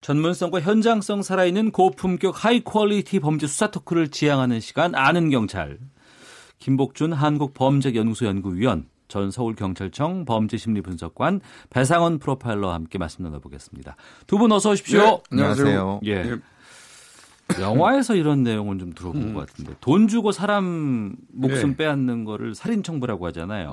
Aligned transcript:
전문성과 0.00 0.60
현장성 0.60 1.22
살아있는 1.22 1.72
고품격 1.72 2.44
high 2.44 2.60
quality 2.64 3.20
범죄 3.20 3.46
수사 3.46 3.70
토크를 3.70 4.08
지향하는 4.08 4.60
시간 4.60 4.94
아는 4.94 5.28
경찰. 5.30 5.78
김복준 6.58 7.12
한국범죄연구소 7.12 8.26
연구위원, 8.26 8.86
전 9.08 9.30
서울경찰청 9.30 10.24
범죄심리분석관 10.24 11.40
배상훈 11.68 12.18
프로파일러와 12.18 12.74
함께 12.74 12.98
말씀 12.98 13.24
나눠보겠습니다. 13.24 13.96
두 14.26 14.38
분 14.38 14.52
어서 14.52 14.70
오십시오. 14.70 15.00
네, 15.00 15.18
안녕하세요. 15.32 16.00
예. 16.04 16.22
네. 16.22 16.36
영화에서 17.60 18.14
이런 18.14 18.42
내용은 18.42 18.78
좀 18.78 18.92
들어본 18.92 19.22
음. 19.22 19.34
것 19.34 19.46
같은데 19.48 19.74
돈 19.80 20.06
주고 20.06 20.30
사람 20.32 21.16
목숨 21.32 21.70
네. 21.70 21.76
빼앗는 21.78 22.24
거를 22.24 22.54
살인 22.54 22.82
청부라고 22.82 23.26
하잖아요. 23.26 23.72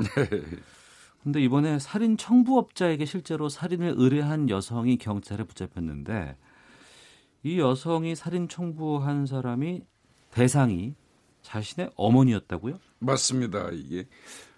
네. 1.28 1.34
근데 1.34 1.42
이번에 1.44 1.78
살인 1.78 2.16
청부업자에게 2.16 3.04
실제로 3.06 3.50
살인을 3.50 3.96
의뢰한 3.98 4.50
여성이 4.50 4.98
경찰에 4.98 5.44
붙잡혔는데 5.44 6.38
이 7.44 7.60
여성이 7.60 8.16
살인 8.16 8.48
청부한 8.48 9.26
사람이 9.26 9.82
대상이 10.32 10.96
자신의 11.42 11.92
어머니였다고요? 11.98 12.80
맞습니다. 13.00 13.70
이게 13.74 14.06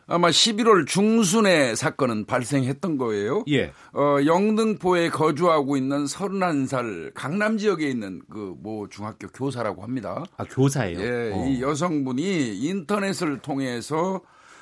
아마 0.05 0.30
11월 0.30 0.86
중순에 0.88 1.73
사건은 1.76 2.26
발생했던 2.26 2.98
거예요. 2.98 3.44
예. 3.50 3.72
어, 3.94 4.17
영등포에 4.26 5.09
거주하고 5.09 5.76
있는 5.78 6.06
31살 6.06 7.12
강남 7.16 7.58
지역에 7.58 7.90
있는 7.90 8.22
그 8.30 8.56
뭐 8.62 8.88
중학교 8.90 9.28
교사라고 9.28 9.81
합니다. 9.81 10.23
아, 10.38 10.44
교사예요? 10.44 11.00
예. 11.00 11.31
어. 11.34 11.48
이 11.48 11.62
여성분이 11.62 12.58
인터넷을 12.58 13.40
통해서 13.40 14.22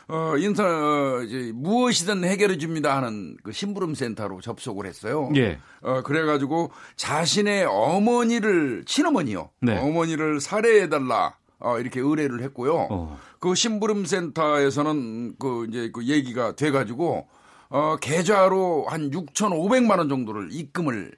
어, 0.09 0.37
인터넷, 0.37 0.69
어, 0.69 1.21
이제 1.23 1.51
무엇이든 1.53 2.23
해결해 2.23 2.57
줍니다 2.57 2.95
하는 2.95 3.35
그 3.43 3.51
심부름 3.51 3.93
센터로 3.93 4.39
접속을 4.41 4.85
했어요. 4.85 5.29
예. 5.35 5.59
어, 5.81 6.01
그래가지고 6.01 6.71
자신의 6.95 7.65
어머니를, 7.65 8.85
친어머니요. 8.85 9.49
네. 9.61 9.77
어머니를 9.77 10.39
살해해 10.39 10.87
달라. 10.87 11.35
어, 11.59 11.79
이렇게 11.79 11.99
의뢰를 11.99 12.41
했고요. 12.43 12.87
어. 12.89 13.19
그 13.39 13.55
심부름 13.55 14.05
센터에서는 14.05 15.35
그 15.39 15.65
이제 15.69 15.89
그 15.91 16.05
얘기가 16.05 16.55
돼가지고 16.55 17.27
어, 17.69 17.97
계좌로 17.99 18.85
한 18.87 19.11
6,500만 19.11 19.97
원 19.97 20.07
정도를 20.07 20.49
입금을 20.51 21.11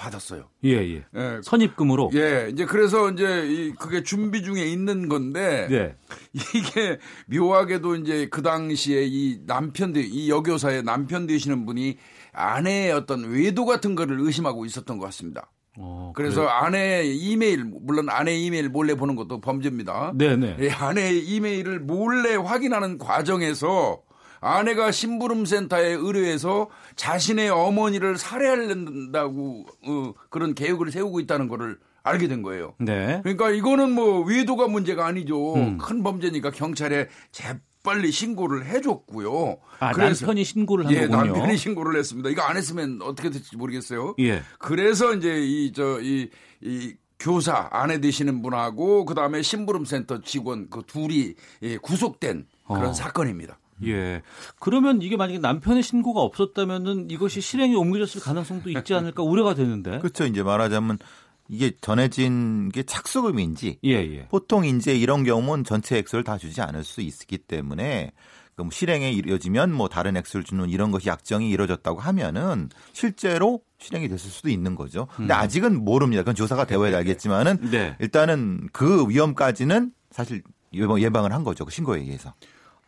받았어요. 0.00 0.48
예, 0.64 0.70
예. 0.78 1.04
예. 1.14 1.40
선입금으로? 1.42 2.10
예. 2.14 2.48
이제 2.50 2.64
그래서 2.64 3.10
이제 3.10 3.46
이 3.46 3.72
그게 3.78 4.02
준비 4.02 4.42
중에 4.42 4.64
있는 4.64 5.08
건데. 5.08 5.68
예. 5.70 5.96
이게 6.32 6.98
묘하게도 7.26 7.96
이제 7.96 8.28
그 8.30 8.42
당시에 8.42 9.04
이 9.04 9.40
남편, 9.46 9.92
이 9.94 10.30
여교사의 10.30 10.84
남편 10.84 11.26
되시는 11.26 11.66
분이 11.66 11.98
아내의 12.32 12.92
어떤 12.92 13.30
외도 13.30 13.66
같은 13.66 13.94
거를 13.94 14.18
의심하고 14.20 14.64
있었던 14.64 14.98
것 14.98 15.04
같습니다. 15.06 15.50
어, 15.76 16.12
그래서 16.16 16.42
그래요? 16.42 16.50
아내 16.50 17.04
이메일 17.04 17.64
물론 17.64 18.08
아내 18.08 18.34
이메일 18.34 18.68
몰래 18.68 18.94
보는 18.94 19.16
것도 19.16 19.40
범죄입니다. 19.40 20.12
네네. 20.16 20.56
예, 20.60 20.70
아내 20.70 21.12
이메일을 21.12 21.80
몰래 21.80 22.34
확인하는 22.36 22.98
과정에서 22.98 24.02
아내가 24.40 24.90
심부름센터에 24.90 25.92
의뢰해서 25.92 26.68
자신의 26.96 27.50
어머니를 27.50 28.16
살해하려다고 28.16 29.66
어, 29.86 30.12
그런 30.30 30.54
계획을 30.54 30.90
세우고 30.90 31.20
있다는 31.20 31.48
것을 31.48 31.78
알게 32.02 32.28
된 32.28 32.42
거예요. 32.42 32.74
네. 32.78 33.20
그러니까 33.22 33.50
이거는 33.50 33.92
뭐 33.92 34.20
외도가 34.24 34.66
문제가 34.68 35.06
아니죠. 35.06 35.54
음. 35.54 35.78
큰 35.78 36.02
범죄니까 36.02 36.50
경찰에 36.50 37.08
재빨리 37.30 38.10
신고를 38.10 38.64
해줬고요. 38.66 39.58
아, 39.80 39.92
그래서, 39.92 40.24
남편이 40.24 40.44
신고를 40.44 40.86
한 40.86 40.92
예, 40.94 41.06
거군요. 41.06 41.32
남편이 41.32 41.58
신고를 41.58 41.98
했습니다. 41.98 42.30
이거 42.30 42.40
안 42.42 42.56
했으면 42.56 43.00
어떻게 43.02 43.28
될지 43.28 43.54
모르겠어요. 43.56 44.14
예. 44.20 44.42
그래서 44.58 45.14
이제 45.14 45.40
이 45.40 45.72
저 45.74 46.00
이이 46.00 46.96
교사 47.18 47.68
아내 47.70 48.00
되시는 48.00 48.40
분하고 48.40 49.04
그 49.04 49.14
다음에 49.14 49.42
심부름센터 49.42 50.22
직원 50.22 50.70
그 50.70 50.82
둘이 50.86 51.34
예, 51.62 51.76
구속된 51.76 52.46
그런 52.66 52.86
어. 52.86 52.92
사건입니다. 52.94 53.58
예. 53.86 54.22
그러면 54.58 55.02
이게 55.02 55.16
만약에 55.16 55.38
남편의 55.38 55.82
신고가 55.82 56.20
없었다면은 56.20 57.10
이것이 57.10 57.40
실행에 57.40 57.74
옮겨졌을 57.74 58.20
가능성도 58.20 58.70
있지 58.70 58.94
않을까 58.94 59.22
우려가 59.22 59.54
되는데. 59.54 59.98
그렇죠. 59.98 60.26
이제 60.26 60.42
말하자면 60.42 60.98
이게 61.48 61.72
전해진 61.80 62.68
게 62.70 62.84
착수금인지 62.84 63.80
예, 63.84 63.90
예. 63.90 64.28
보통 64.28 64.64
이제 64.64 64.94
이런 64.94 65.24
경우는 65.24 65.64
전체 65.64 65.98
액수를 65.98 66.22
다 66.22 66.38
주지 66.38 66.60
않을 66.60 66.84
수 66.84 67.00
있기 67.00 67.38
때문에 67.38 68.12
그럼 68.54 68.70
실행에 68.70 69.10
이뤄지면 69.10 69.72
뭐 69.72 69.88
다른 69.88 70.16
액수를 70.16 70.44
주는 70.44 70.68
이런 70.68 70.90
것이 70.90 71.08
약정이 71.08 71.50
이루어졌다고 71.50 71.98
하면은 71.98 72.68
실제로 72.92 73.62
실행이 73.78 74.08
됐을 74.08 74.30
수도 74.30 74.48
있는 74.48 74.74
거죠. 74.74 75.08
근데 75.16 75.32
음. 75.32 75.38
아직은 75.38 75.82
모릅니다. 75.82 76.22
그건 76.22 76.34
조사가 76.34 76.66
되어야 76.66 76.96
알겠지만은 76.98 77.70
네. 77.70 77.96
일단은 77.98 78.68
그 78.72 79.08
위험까지는 79.08 79.92
사실 80.10 80.42
예방을 80.74 81.32
한 81.32 81.42
거죠. 81.42 81.64
그 81.64 81.72
신고에 81.72 82.00
의해서. 82.00 82.34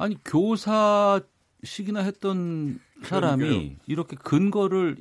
아니 0.02 0.16
교사식이나 0.24 2.00
했던 2.00 2.80
사람이 3.04 3.44
그러니까요. 3.44 3.76
이렇게 3.86 4.16
근거를 4.16 4.96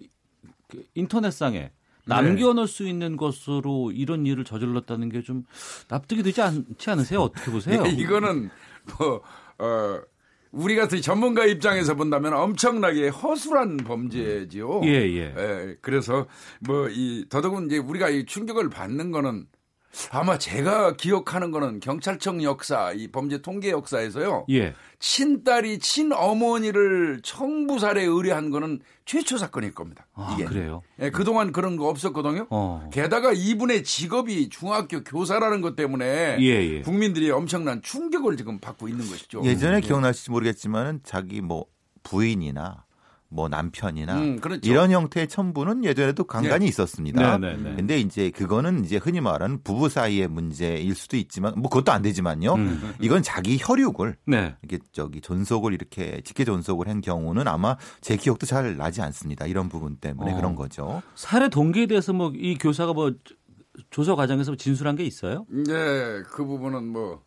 그 0.67 0.84
인터넷상에 0.95 1.72
남겨놓을 2.06 2.67
수 2.67 2.88
있는 2.88 3.16
것으로 3.17 3.91
이런 3.91 4.25
일을 4.25 4.44
저질렀다는 4.44 5.09
게 5.09 5.22
좀 5.22 5.44
납득이 5.88 6.23
되지 6.23 6.41
않지 6.41 6.89
않으세요? 6.89 7.22
어떻게 7.22 7.51
보세요? 7.51 7.84
이거는 7.85 8.50
뭐 9.00 9.22
어. 9.59 10.01
우리 10.53 10.75
같은 10.75 11.01
전문가 11.01 11.45
입장에서 11.45 11.95
본다면 11.95 12.33
엄청나게 12.33 13.07
허술한 13.07 13.78
범죄지요. 13.78 14.81
예, 14.83 14.89
예. 14.89 15.33
예 15.38 15.75
그래서 15.81 16.28
뭐 16.59 16.89
이 16.89 17.25
더더군 17.29 17.68
이제 17.68 17.78
우리가 17.78 18.09
이 18.09 18.25
충격을 18.25 18.69
받는 18.69 19.12
거는 19.12 19.47
아마 20.12 20.38
제가 20.38 20.96
기억하는 20.96 21.52
거는 21.52 21.79
경찰청 21.79 22.44
역사, 22.44 22.91
이 22.94 23.07
범죄 23.07 23.41
통계 23.41 23.72
역사에서요. 23.72 24.46
예. 24.50 24.74
친딸이 25.00 25.79
친어머니를 25.79 27.22
청부살에 27.24 28.03
의뢰한 28.03 28.50
거는 28.51 28.80
최초 29.06 29.38
사건일 29.38 29.74
겁니다. 29.74 30.07
아, 30.13 30.34
이게. 30.34 30.46
그래요? 30.46 30.81
예, 31.00 31.09
그동안 31.09 31.51
그런 31.51 31.75
거 31.75 31.90
없었거든요. 31.90 32.47
어. 32.50 32.90
게다가 32.94 33.34
이분의 33.34 33.84
직업이 33.84 34.50
중학교 34.50 35.03
교사라는 35.03 35.62
것 35.62 35.75
때문에 35.75 36.38
예, 36.40 36.46
예. 36.46 36.81
국민들이 36.81 37.30
엄청난 37.31 37.81
충격을 37.81 38.38
지금 38.38 38.59
받고 38.59 38.88
있는 38.88 39.09
것이죠. 39.09 39.41
예전에 39.44 39.78
예. 39.78 39.81
기억나실지 39.81 40.31
모르겠지만은 40.31 41.01
자기 41.03 41.41
뭐 41.41 41.66
부인이나 42.03 42.85
뭐 43.31 43.47
남편이나 43.47 44.19
음, 44.19 44.40
그렇죠. 44.40 44.69
이런 44.69 44.92
형태의 44.92 45.28
첨부는 45.30 45.86
예전에도 45.86 46.25
간간히 46.25 46.66
네. 46.66 46.69
있었습니다. 46.69 47.38
네, 47.38 47.56
네, 47.56 47.64
네, 47.64 47.75
근데 47.75 47.97
이제 48.00 48.30
그거는 48.30 48.84
이제 48.84 48.97
흔히 48.97 49.22
말하는 49.22 49.64
부부 49.64 49.88
사이의 49.88 50.28
문제일 50.28 50.94
수도 50.96 51.16
있지만 51.16 51.53
뭐 51.56 51.69
그것도 51.69 51.94
안 51.94 52.02
되지만요. 52.02 52.56
음. 52.56 52.94
이건 53.00 53.24
자기 53.24 53.58
혈육을 53.59 54.18
네. 54.28 54.56
이게 54.64 54.80
저기 54.92 55.22
존속을 55.22 55.74
이렇게 55.74 56.22
직계 56.25 56.44
존속을 56.44 56.90
한 56.90 57.00
경우는 57.00 57.47
아마 57.47 57.78
제 58.02 58.18
기억도 58.18 58.46
잘 58.46 58.75
나지 58.75 59.02
않습니다. 59.02 59.46
이런 59.48 59.69
부분 59.69 59.96
때문에 59.96 60.34
어. 60.34 60.36
그런 60.36 60.56
거죠. 60.56 61.02
살해 61.16 61.48
동기에 61.48 61.86
대해서 61.88 62.12
뭐 62.12 62.31
이 62.42 62.58
교사가 62.58 62.94
뭐 62.94 63.13
조사 63.90 64.16
과정에서 64.16 64.56
진술한 64.56 64.96
게 64.96 65.03
있어요? 65.03 65.46
네, 65.50 66.24
그 66.31 66.44
부분은 66.46 66.88
뭐 66.88 67.22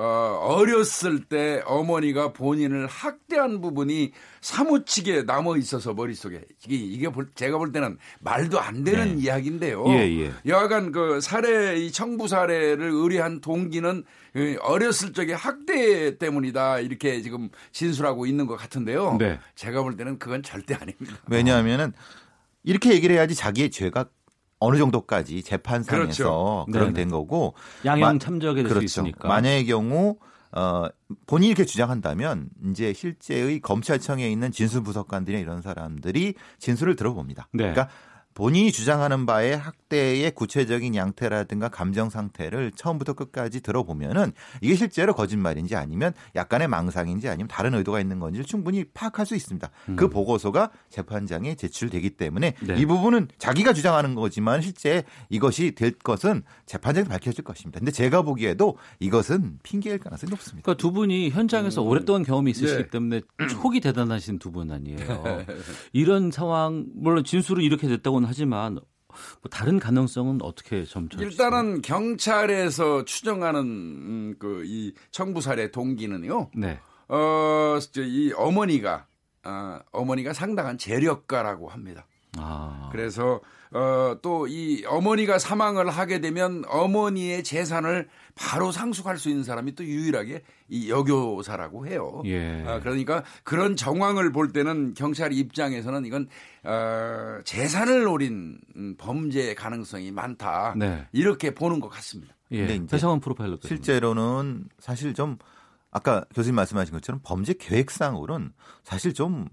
어, 0.00 0.54
어렸을 0.56 1.24
때 1.24 1.60
어머니가 1.66 2.32
본인을 2.32 2.86
학대한 2.86 3.60
부분이 3.60 4.12
사무치게 4.40 5.24
남아 5.24 5.58
있어서 5.58 5.92
머릿속에 5.92 6.40
이게, 6.64 6.76
이게 6.76 7.08
볼, 7.10 7.28
제가 7.34 7.58
볼 7.58 7.70
때는 7.70 7.98
말도 8.20 8.58
안 8.58 8.82
되는 8.82 9.16
네. 9.16 9.22
이야기인데요. 9.24 9.84
예, 9.88 10.22
예. 10.22 10.32
여하간 10.46 10.92
그 10.92 11.20
살해 11.20 11.76
이 11.76 11.92
청부 11.92 12.28
살해를 12.28 12.88
의뢰한 12.90 13.42
동기는 13.42 14.04
그 14.32 14.56
어렸을 14.62 15.12
적에 15.12 15.34
학대 15.34 16.16
때문이다 16.16 16.80
이렇게 16.80 17.20
지금 17.20 17.50
진술하고 17.72 18.24
있는 18.24 18.46
것 18.46 18.56
같은데요. 18.56 19.18
네. 19.18 19.38
제가 19.54 19.82
볼 19.82 19.98
때는 19.98 20.18
그건 20.18 20.42
절대 20.42 20.72
아닙니다. 20.72 21.18
왜냐하면은 21.28 21.92
이렇게 22.62 22.94
얘기를 22.94 23.16
해야지 23.16 23.34
자기의 23.34 23.70
죄가 23.70 24.06
어느 24.60 24.76
정도까지 24.76 25.42
재판상에서 25.42 26.04
그렇죠. 26.04 26.66
그런 26.70 26.92
된 26.92 27.08
거고 27.08 27.54
양형 27.84 28.18
될수 28.62 28.74
그렇죠. 28.74 28.84
있으니까 28.84 29.26
만약의 29.26 29.66
경우 29.66 30.16
어 30.52 30.88
본인이 31.26 31.48
이렇게 31.48 31.64
주장한다면 31.64 32.50
이제 32.70 32.92
실제의 32.92 33.60
검찰청에 33.60 34.28
있는 34.30 34.52
진술 34.52 34.82
부석관들이 34.82 35.38
이런 35.40 35.62
사람들이 35.62 36.34
진술을 36.58 36.96
들어봅니다. 36.96 37.48
네. 37.52 37.70
그러니까 37.70 37.88
본인이 38.40 38.72
주장하는 38.72 39.26
바의 39.26 39.54
학대의 39.54 40.30
구체적인 40.30 40.94
양태라든가 40.94 41.68
감정 41.68 42.08
상태를 42.08 42.72
처음부터 42.74 43.12
끝까지 43.12 43.60
들어보면은 43.60 44.32
이게 44.62 44.76
실제로 44.76 45.12
거짓말인지 45.12 45.76
아니면 45.76 46.14
약간의 46.34 46.66
망상인지 46.68 47.28
아니면 47.28 47.48
다른 47.48 47.74
의도가 47.74 48.00
있는 48.00 48.18
건지를 48.18 48.46
충분히 48.46 48.84
파악할 48.94 49.26
수 49.26 49.36
있습니다. 49.36 49.68
음. 49.90 49.96
그 49.96 50.08
보고서가 50.08 50.70
재판장에 50.88 51.54
제출되기 51.54 52.16
때문에 52.16 52.54
네. 52.66 52.80
이 52.80 52.86
부분은 52.86 53.28
자기가 53.36 53.74
주장하는 53.74 54.14
거지만 54.14 54.62
실제 54.62 55.04
이것이 55.28 55.72
될 55.72 55.90
것은 55.98 56.42
재판장에 56.64 57.08
밝혀질 57.08 57.44
것입니다. 57.44 57.78
근데 57.78 57.92
제가 57.92 58.22
보기에도 58.22 58.78
이것은 59.00 59.58
핑계일 59.62 59.98
가능성이 59.98 60.30
높습니다. 60.30 60.64
그러니까 60.64 60.80
두 60.80 60.92
분이 60.92 61.28
현장에서 61.28 61.82
음. 61.82 61.88
오랫동안 61.88 62.22
경험이 62.22 62.52
있으시기 62.52 62.84
네. 62.84 62.88
때문에 62.88 63.20
촉이 63.52 63.80
대단하신 63.80 64.38
두 64.38 64.50
분 64.50 64.70
아니에요. 64.70 65.44
이런 65.92 66.30
상황 66.30 66.86
물론 66.94 67.22
진술은 67.22 67.62
이렇게 67.62 67.86
됐다고는 67.86 68.29
하지만 68.30 68.74
뭐 68.74 69.50
다른 69.50 69.80
가능성은 69.80 70.38
어떻게 70.42 70.84
점쳐 70.84 71.18
일단은 71.20 71.82
경찰에서 71.82 73.04
추정하는 73.04 73.60
음, 73.60 74.34
그이 74.38 74.94
청부 75.10 75.40
살해 75.40 75.72
동기는요. 75.72 76.52
네. 76.54 76.78
어, 77.08 77.76
이 77.96 78.32
어머니가 78.36 79.08
아, 79.42 79.80
어머니가 79.90 80.32
상당한 80.32 80.78
재력가라고 80.78 81.68
합니다. 81.68 82.06
아. 82.38 82.88
그래서 82.92 83.40
어, 83.72 84.16
또 84.20 84.46
이 84.48 84.84
어머니가 84.86 85.38
사망을 85.38 85.88
하게 85.88 86.20
되면 86.20 86.64
어머니의 86.66 87.44
재산을 87.44 88.08
바로 88.34 88.72
상속할 88.72 89.16
수 89.18 89.28
있는 89.28 89.44
사람이 89.44 89.74
또 89.74 89.84
유일하게 89.84 90.42
이 90.68 90.90
여교사라고 90.90 91.86
해요. 91.86 92.22
예. 92.26 92.64
아, 92.66 92.80
그러니까 92.80 93.22
그런 93.44 93.76
정황을 93.76 94.32
볼 94.32 94.52
때는 94.52 94.94
경찰 94.94 95.32
입장에서는 95.32 96.04
이건 96.04 96.28
어, 96.64 97.40
재산을 97.44 98.04
노린 98.04 98.58
음, 98.76 98.96
범죄 98.98 99.54
가능성이 99.54 100.10
많다. 100.10 100.74
네. 100.76 101.06
이렇게 101.12 101.54
보는 101.54 101.80
것 101.80 101.88
같습니다. 101.88 102.34
예. 102.52 102.64
이제 102.64 102.86
배상원 102.90 103.20
프로파일러 103.20 103.58
실제로는 103.62 104.64
사실 104.78 105.14
좀 105.14 105.38
아까 105.92 106.24
교수님 106.34 106.56
말씀하신 106.56 106.92
것처럼 106.94 107.20
범죄 107.22 107.52
계획상으로는 107.52 108.52
사실 108.82 109.12
좀 109.14 109.48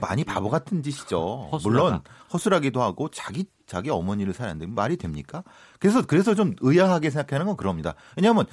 많이 0.00 0.24
바보 0.24 0.50
같은 0.50 0.82
짓이죠. 0.82 1.48
허술하다. 1.52 1.84
물론 1.84 2.00
허술하기도 2.32 2.82
하고 2.82 3.08
자기 3.10 3.46
자기 3.66 3.90
어머니를 3.90 4.32
살았는데 4.32 4.72
말이 4.72 4.96
됩니까? 4.96 5.42
그래서 5.78 6.04
그래서 6.06 6.34
좀 6.34 6.54
의아하게 6.60 7.10
생각하는 7.10 7.46
건 7.46 7.56
그럽니다. 7.56 7.94
왜냐하면 8.16 8.46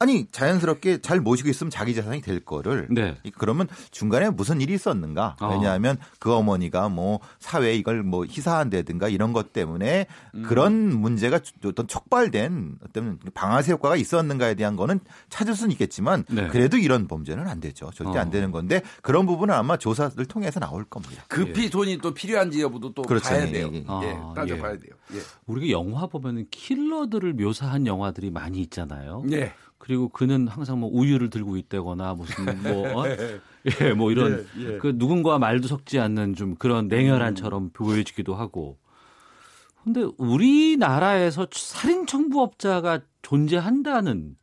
아니 0.00 0.28
자연스럽게 0.30 0.98
잘 0.98 1.20
모시고 1.20 1.48
있으면 1.48 1.70
자기 1.70 1.92
재산이 1.92 2.20
될 2.20 2.38
거를 2.38 2.86
네. 2.88 3.16
그러면 3.36 3.66
중간에 3.90 4.30
무슨 4.30 4.60
일이 4.60 4.72
있었는가? 4.74 5.36
어. 5.40 5.52
왜냐하면 5.52 5.98
그 6.20 6.32
어머니가 6.32 6.88
뭐 6.88 7.18
사회에 7.40 7.74
이걸 7.74 8.04
뭐 8.04 8.24
희사한다든가 8.24 9.08
이런 9.08 9.32
것 9.32 9.52
때문에 9.52 10.06
그런 10.44 10.96
문제가 10.96 11.40
어떤 11.64 11.88
촉발된 11.88 12.76
어떤 12.84 13.18
방아쇠 13.34 13.72
효과가 13.72 13.96
있었는가에 13.96 14.54
대한 14.54 14.76
거는 14.76 15.00
찾을 15.30 15.56
수는 15.56 15.72
있겠지만 15.72 16.24
네. 16.28 16.46
그래도 16.46 16.76
이런 16.76 17.08
범죄는 17.08 17.48
안 17.48 17.58
되죠. 17.58 17.90
절대 17.92 18.18
어. 18.18 18.20
안 18.20 18.30
되는 18.30 18.52
건데 18.52 18.82
그런 19.02 19.26
부분은 19.26 19.52
아마 19.52 19.78
조사를 19.78 20.24
통해서 20.26 20.60
나올 20.60 20.84
겁니다. 20.84 21.24
급히 21.26 21.70
돈이 21.70 21.98
또 21.98 22.14
필요한지 22.14 22.62
여부도 22.62 22.94
또 22.94 23.02
그렇죠. 23.02 23.30
봐야 23.30 23.48
예, 23.48 23.50
돼요. 23.50 23.70
예, 23.72 23.78
예, 23.78 23.84
아, 23.88 24.32
따져봐야 24.36 24.74
예. 24.74 24.78
돼요. 24.78 24.92
예. 25.14 25.18
우리가 25.46 25.70
영화 25.72 26.06
보면은 26.06 26.46
킬러들을 26.52 27.32
묘사한 27.32 27.88
영화들이 27.88 28.30
많이 28.30 28.60
있잖아요. 28.60 29.24
예. 29.32 29.52
그리고 29.78 30.08
그는 30.08 30.48
항상 30.48 30.80
뭐 30.80 30.90
우유를 30.92 31.30
들고 31.30 31.56
있다거나 31.56 32.14
무슨 32.14 32.62
뭐 32.62 32.82
어? 33.06 33.08
예, 33.80 33.92
뭐 33.92 34.10
이런 34.10 34.46
예, 34.58 34.74
예. 34.74 34.78
그 34.78 34.92
누군가와 34.96 35.38
말도 35.38 35.68
섞지 35.68 35.98
않는 35.98 36.34
좀 36.34 36.56
그런 36.56 36.88
냉혈한처럼 36.88 37.70
보여지기도 37.72 38.34
하고. 38.34 38.78
근데 39.84 40.04
우리나라에서 40.18 41.46
살인 41.52 42.06
청부업자가 42.06 43.00
존재한다는 43.22 44.36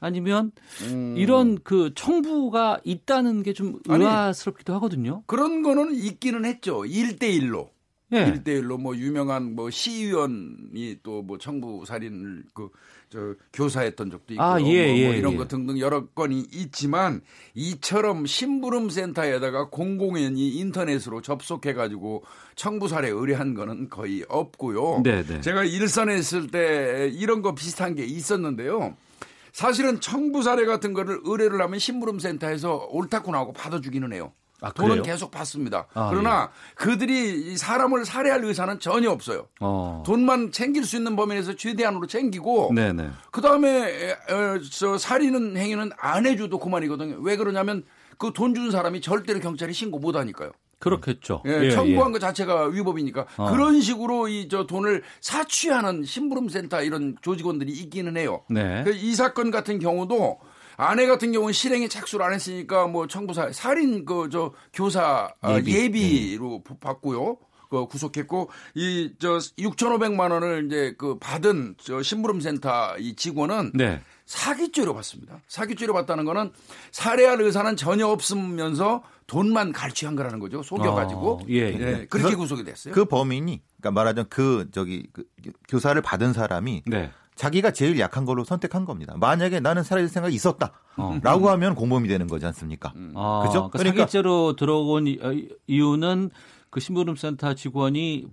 아니면 0.00 0.52
음. 0.86 1.16
이런 1.18 1.58
그 1.62 1.92
청부가 1.94 2.78
있다는 2.84 3.42
게 3.42 3.52
좀 3.52 3.80
의아스럽기도 3.88 4.72
하거든요. 4.74 5.24
그런 5.26 5.62
거는 5.62 5.94
있기는 5.94 6.44
했죠. 6.44 6.82
1대1로. 6.82 7.70
예. 8.14 8.20
일 8.20 8.42
1대1로 8.44 8.80
뭐 8.80 8.96
유명한 8.96 9.54
뭐 9.54 9.68
시의원이 9.70 11.00
또 11.02 11.22
뭐 11.22 11.36
청부 11.36 11.84
살인을 11.84 12.44
그 12.54 12.70
저 13.10 13.34
교사했던 13.52 14.10
적도 14.10 14.34
있고 14.34 14.42
아, 14.42 14.60
예, 14.60 14.86
뭐, 14.86 14.96
뭐 14.96 15.14
예, 15.14 15.18
이런 15.18 15.32
예. 15.32 15.36
거 15.36 15.48
등등 15.48 15.78
여러 15.78 16.06
건이 16.06 16.46
있지만 16.52 17.22
이처럼 17.54 18.26
심부름 18.26 18.90
센터에다가 18.90 19.68
공공연히 19.70 20.50
인터넷으로 20.50 21.22
접속해 21.22 21.72
가지고 21.72 22.24
청부 22.54 22.88
살해 22.88 23.08
의뢰한 23.08 23.54
거는 23.54 23.88
거의 23.88 24.24
없고요. 24.28 25.02
네, 25.04 25.24
네. 25.24 25.40
제가 25.40 25.64
일선에 25.64 26.18
있을 26.18 26.48
때 26.48 27.10
이런 27.14 27.42
거 27.42 27.54
비슷한 27.54 27.94
게 27.94 28.04
있었는데요. 28.04 28.96
사실은 29.52 30.00
청부 30.00 30.42
살해 30.42 30.66
같은 30.66 30.92
거를 30.92 31.20
의뢰를 31.24 31.60
하면 31.62 31.78
심부름 31.78 32.18
센터에서 32.18 32.88
옳다고 32.90 33.32
나오고 33.32 33.54
받아주기는 33.54 34.12
해요. 34.12 34.32
아, 34.60 34.72
돈은? 34.72 35.02
계속 35.02 35.30
받습니다. 35.30 35.86
아, 35.94 36.08
그러나 36.10 36.50
그들이 36.74 37.52
이 37.52 37.56
사람을 37.56 38.04
살해할 38.04 38.44
의사는 38.44 38.80
전혀 38.80 39.10
없어요. 39.10 39.46
어. 39.60 40.02
돈만 40.04 40.50
챙길 40.52 40.84
수 40.84 40.96
있는 40.96 41.14
범위 41.16 41.34
내에서 41.34 41.54
최대한으로 41.54 42.06
챙기고. 42.06 42.72
그 43.30 43.40
다음에 43.40 44.16
저 44.72 44.98
살인은 44.98 45.56
행위는 45.56 45.90
안 45.98 46.26
해줘도 46.26 46.58
그만이거든요. 46.58 47.18
왜 47.20 47.36
그러냐면 47.36 47.84
그 48.18 48.32
돈 48.32 48.52
준 48.54 48.70
사람이 48.72 49.00
절대로 49.00 49.38
경찰에 49.38 49.72
신고 49.72 49.98
못 50.00 50.16
하니까요. 50.16 50.50
그렇겠죠. 50.80 51.42
예, 51.46 51.70
청구한 51.70 52.12
것 52.12 52.20
자체가 52.20 52.66
위법이니까 52.66 53.26
어. 53.36 53.50
그런 53.50 53.80
식으로 53.80 54.28
이 54.28 54.48
저 54.48 54.64
돈을 54.66 55.02
사취하는 55.20 56.04
심부름센터 56.04 56.82
이런 56.82 57.16
조직원들이 57.20 57.72
있기는 57.72 58.16
해요. 58.16 58.42
네. 58.48 58.82
그이 58.84 59.14
사건 59.14 59.50
같은 59.50 59.78
경우도 59.80 60.38
아내 60.80 61.06
같은 61.06 61.32
경우는 61.32 61.52
실행에 61.52 61.88
착수를 61.88 62.24
안 62.24 62.32
했으니까 62.32 62.86
뭐 62.86 63.06
청부사 63.08 63.52
살인 63.52 64.04
그 64.04 64.28
저 64.30 64.52
교사 64.72 65.30
아, 65.40 65.54
예비. 65.56 65.74
예비로 65.76 66.62
받고요. 66.80 67.36
그 67.70 67.86
구속했고 67.86 68.48
이 68.76 69.12
저 69.18 69.38
6,500만 69.58 70.30
원을 70.32 70.66
이제 70.66 70.94
그 70.96 71.18
받은 71.18 71.74
저 71.78 72.00
심부름센터 72.02 72.96
이 72.98 73.14
직원은 73.16 73.72
네. 73.74 74.00
사기죄로 74.24 74.94
받습니다. 74.94 75.40
사기죄로 75.48 75.92
받다는 75.94 76.24
거는 76.24 76.52
살해할 76.92 77.40
의사는 77.42 77.76
전혀 77.76 78.06
없으면서 78.06 79.02
돈만 79.26 79.72
갈취한 79.72 80.16
거라는 80.16 80.38
거죠. 80.38 80.62
속여가지고 80.62 81.30
어, 81.32 81.40
예, 81.50 81.54
예. 81.68 81.72
그렇게 81.78 82.06
그래서 82.06 82.36
구속이 82.36 82.64
됐어요. 82.64 82.94
그 82.94 83.04
범인이 83.04 83.60
그러니까 83.80 83.90
말하자면 83.90 84.26
그 84.30 84.68
저기 84.72 85.06
그 85.12 85.24
교사를 85.68 86.00
받은 86.00 86.32
사람이 86.32 86.84
네. 86.86 87.10
자기가 87.38 87.70
제일 87.70 87.98
약한 88.00 88.24
걸로 88.24 88.42
선택한 88.42 88.84
겁니다. 88.84 89.14
만약에 89.16 89.60
나는 89.60 89.84
살아야 89.84 90.06
생각이 90.08 90.34
있었다라고 90.34 90.72
어. 91.46 91.50
하면 91.52 91.74
공범이 91.76 92.08
되는 92.08 92.26
거지 92.26 92.44
않습니까? 92.46 92.92
아, 93.14 93.42
그죠? 93.46 93.70
그러니까 93.70 93.78
그러니까- 93.78 94.02
사기죄로 94.02 94.56
들어온 94.56 95.06
이- 95.06 95.18
어, 95.22 95.32
이유는 95.68 96.30
그 96.70 96.80
심부름센터 96.80 97.54
직원이 97.54 98.26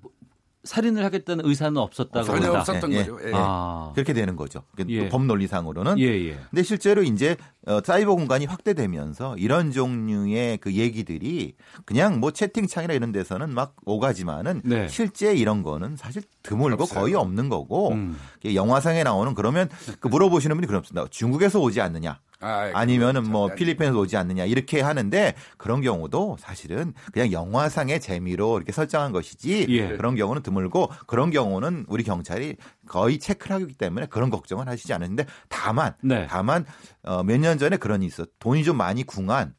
살인을 0.66 1.04
하겠다는 1.06 1.46
의사는 1.46 1.78
없었다고 1.78 2.26
전혀 2.26 2.48
한다. 2.48 2.60
없었던 2.60 2.92
예, 2.92 2.98
예. 2.98 3.00
거죠. 3.06 3.20
예. 3.28 3.32
아, 3.34 3.92
그렇게 3.94 4.14
되는 4.14 4.36
거죠. 4.36 4.64
그러니까 4.74 4.98
예. 4.98 5.06
또법 5.06 5.26
논리상으로는. 5.26 6.00
예, 6.00 6.06
예. 6.06 6.40
근데 6.50 6.64
실제로 6.64 7.04
이제 7.04 7.38
어, 7.68 7.80
사이버 7.84 8.16
공간이 8.16 8.46
확대되면서 8.46 9.38
이런 9.38 9.72
종류의 9.72 10.58
그 10.58 10.74
얘기들이 10.74 11.56
그냥 11.86 12.20
뭐 12.20 12.32
채팅창이나 12.32 12.94
이런 12.94 13.12
데서는 13.12 13.54
막 13.54 13.76
오가지만은 13.86 14.62
네. 14.66 14.88
실제 14.88 15.34
이런 15.34 15.64
거는 15.64 15.96
사실 15.96 16.24
드물고 16.44 16.84
없어요. 16.84 17.00
거의 17.00 17.14
없는 17.16 17.50
거고 17.50 17.92
음. 17.94 18.18
이게 18.42 18.56
영화상에 18.56 19.04
나오는 19.04 19.34
그러면 19.34 19.70
그 20.00 20.08
물어보시는 20.08 20.56
분이 20.58 20.68
그렇습니다. 20.68 21.06
중국에서 21.10 21.60
오지 21.60 21.82
않느냐? 21.82 22.20
아, 22.42 22.72
아니면은 22.74 23.22
그건 23.22 23.32
뭐 23.32 23.48
절대 23.48 23.64
필리핀에서 23.66 23.98
오지 23.98 24.18
않느냐 24.18 24.46
이렇게 24.46 24.82
하는데 24.82 25.34
그런 25.58 25.82
경우도 25.82 26.38
사실은 26.40 26.94
그냥 27.14 27.32
영화상의 27.32 28.00
재미로 28.02 28.58
이렇게 28.58 28.72
설정한 28.72 29.12
것이지 29.12 29.66
예. 29.70 29.96
그런 29.96 30.16
경우는 30.16 30.42
드물고 30.44 30.90
그런 31.08 31.32
경우는 31.32 31.86
우리 31.88 32.04
경찰이 32.04 32.58
거의 32.88 33.20
체크를 33.20 33.56
하기 33.56 33.74
때문에 33.76 34.08
그런 34.08 34.30
걱정은 34.30 34.68
하시지 34.68 34.94
않는데 34.94 35.26
다만 35.50 35.94
네. 36.02 36.28
다만 36.30 36.66
어, 37.04 37.24
몇 37.24 37.38
년 37.38 37.58
전에 37.58 37.78
그런 37.78 38.02
일이 38.02 38.08
있어 38.08 38.26
돈이 38.40 38.64
좀 38.64 38.78
많이 38.78 39.04
궁한 39.04 39.54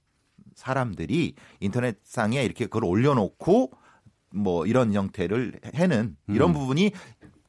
사람들이 0.55 1.35
인터넷상에 1.61 2.43
이렇게 2.43 2.65
그걸 2.65 2.85
올려놓고 2.85 3.71
뭐 4.35 4.67
이런 4.67 4.93
형태를 4.93 5.61
해는 5.75 6.17
이런 6.29 6.51
음. 6.51 6.55
부분이 6.55 6.93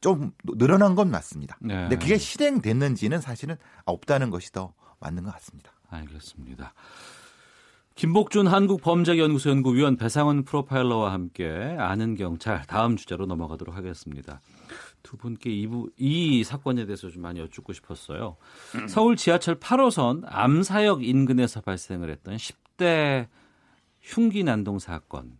좀 0.00 0.30
늘어난 0.56 0.94
건 0.94 1.10
맞습니다. 1.10 1.58
네. 1.60 1.74
근데 1.74 1.96
그게 1.96 2.18
실행됐는지는 2.18 3.20
사실은 3.20 3.56
없다는 3.84 4.30
것이 4.30 4.52
더 4.52 4.72
맞는 5.00 5.24
것 5.24 5.32
같습니다. 5.34 5.72
알겠습니다. 5.90 6.74
김복준 7.98 8.46
한국범죄연구소 8.46 9.50
연구위원 9.50 9.96
배상원 9.96 10.44
프로파일러와 10.44 11.12
함께 11.12 11.48
아는 11.80 12.14
경찰 12.14 12.64
다음 12.66 12.94
주제로 12.94 13.26
넘어가도록 13.26 13.74
하겠습니다. 13.74 14.40
두 15.02 15.16
분께 15.16 15.50
이, 15.50 15.66
부, 15.66 15.90
이 15.96 16.44
사건에 16.44 16.86
대해서 16.86 17.10
좀 17.10 17.22
많이 17.22 17.40
여쭙고 17.40 17.72
싶었어요. 17.72 18.36
서울 18.88 19.16
지하철 19.16 19.58
8호선 19.58 20.22
암사역 20.26 21.02
인근에서 21.02 21.60
발생을 21.60 22.08
했던 22.10 22.36
10대 22.36 23.26
흉기 24.00 24.44
난동 24.44 24.78
사건. 24.78 25.38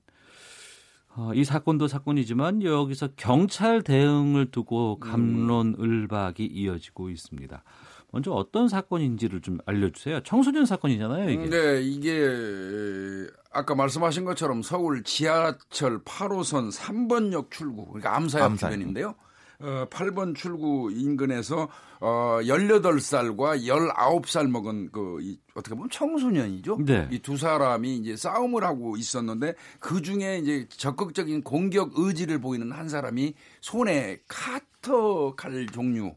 어, 1.14 1.32
이 1.34 1.44
사건도 1.44 1.86
사건이지만 1.86 2.62
여기서 2.62 3.10
경찰 3.16 3.82
대응을 3.82 4.50
두고 4.50 4.98
감론을박이 4.98 6.44
이어지고 6.44 7.10
있습니다. 7.10 7.62
먼저 8.10 8.32
어떤 8.32 8.68
사건인지를 8.68 9.42
좀 9.42 9.58
알려주세요. 9.66 10.22
청소년 10.22 10.64
사건이잖아요, 10.64 11.30
이게. 11.30 11.50
네, 11.50 11.82
이게 11.82 13.30
아까 13.50 13.74
말씀하신 13.74 14.24
것처럼 14.24 14.62
서울 14.62 15.02
지하철 15.02 16.02
8호선 16.04 16.72
3번역 16.72 17.50
출구, 17.50 17.86
그러니까 17.86 18.16
암사역 18.16 18.46
암사역. 18.52 18.72
주변인데요. 18.72 19.14
어, 19.60 19.86
8번 19.90 20.36
출구 20.36 20.90
인근에서 20.92 21.68
어, 22.00 22.38
18살과 22.42 23.66
19살 23.66 24.48
먹은 24.48 24.90
그 24.92 25.18
이, 25.20 25.38
어떻게 25.54 25.74
보면 25.74 25.90
청소년이죠. 25.90 26.78
네. 26.86 27.08
이두 27.10 27.36
사람이 27.36 27.96
이제 27.96 28.16
싸움을 28.16 28.62
하고 28.62 28.96
있었는데 28.96 29.54
그 29.80 30.00
중에 30.00 30.38
이제 30.38 30.68
적극적인 30.68 31.42
공격 31.42 31.90
의지를 31.96 32.40
보이는 32.40 32.70
한 32.70 32.88
사람이 32.88 33.34
손에 33.60 34.20
카터 34.28 35.34
칼 35.34 35.66
종류 35.66 36.14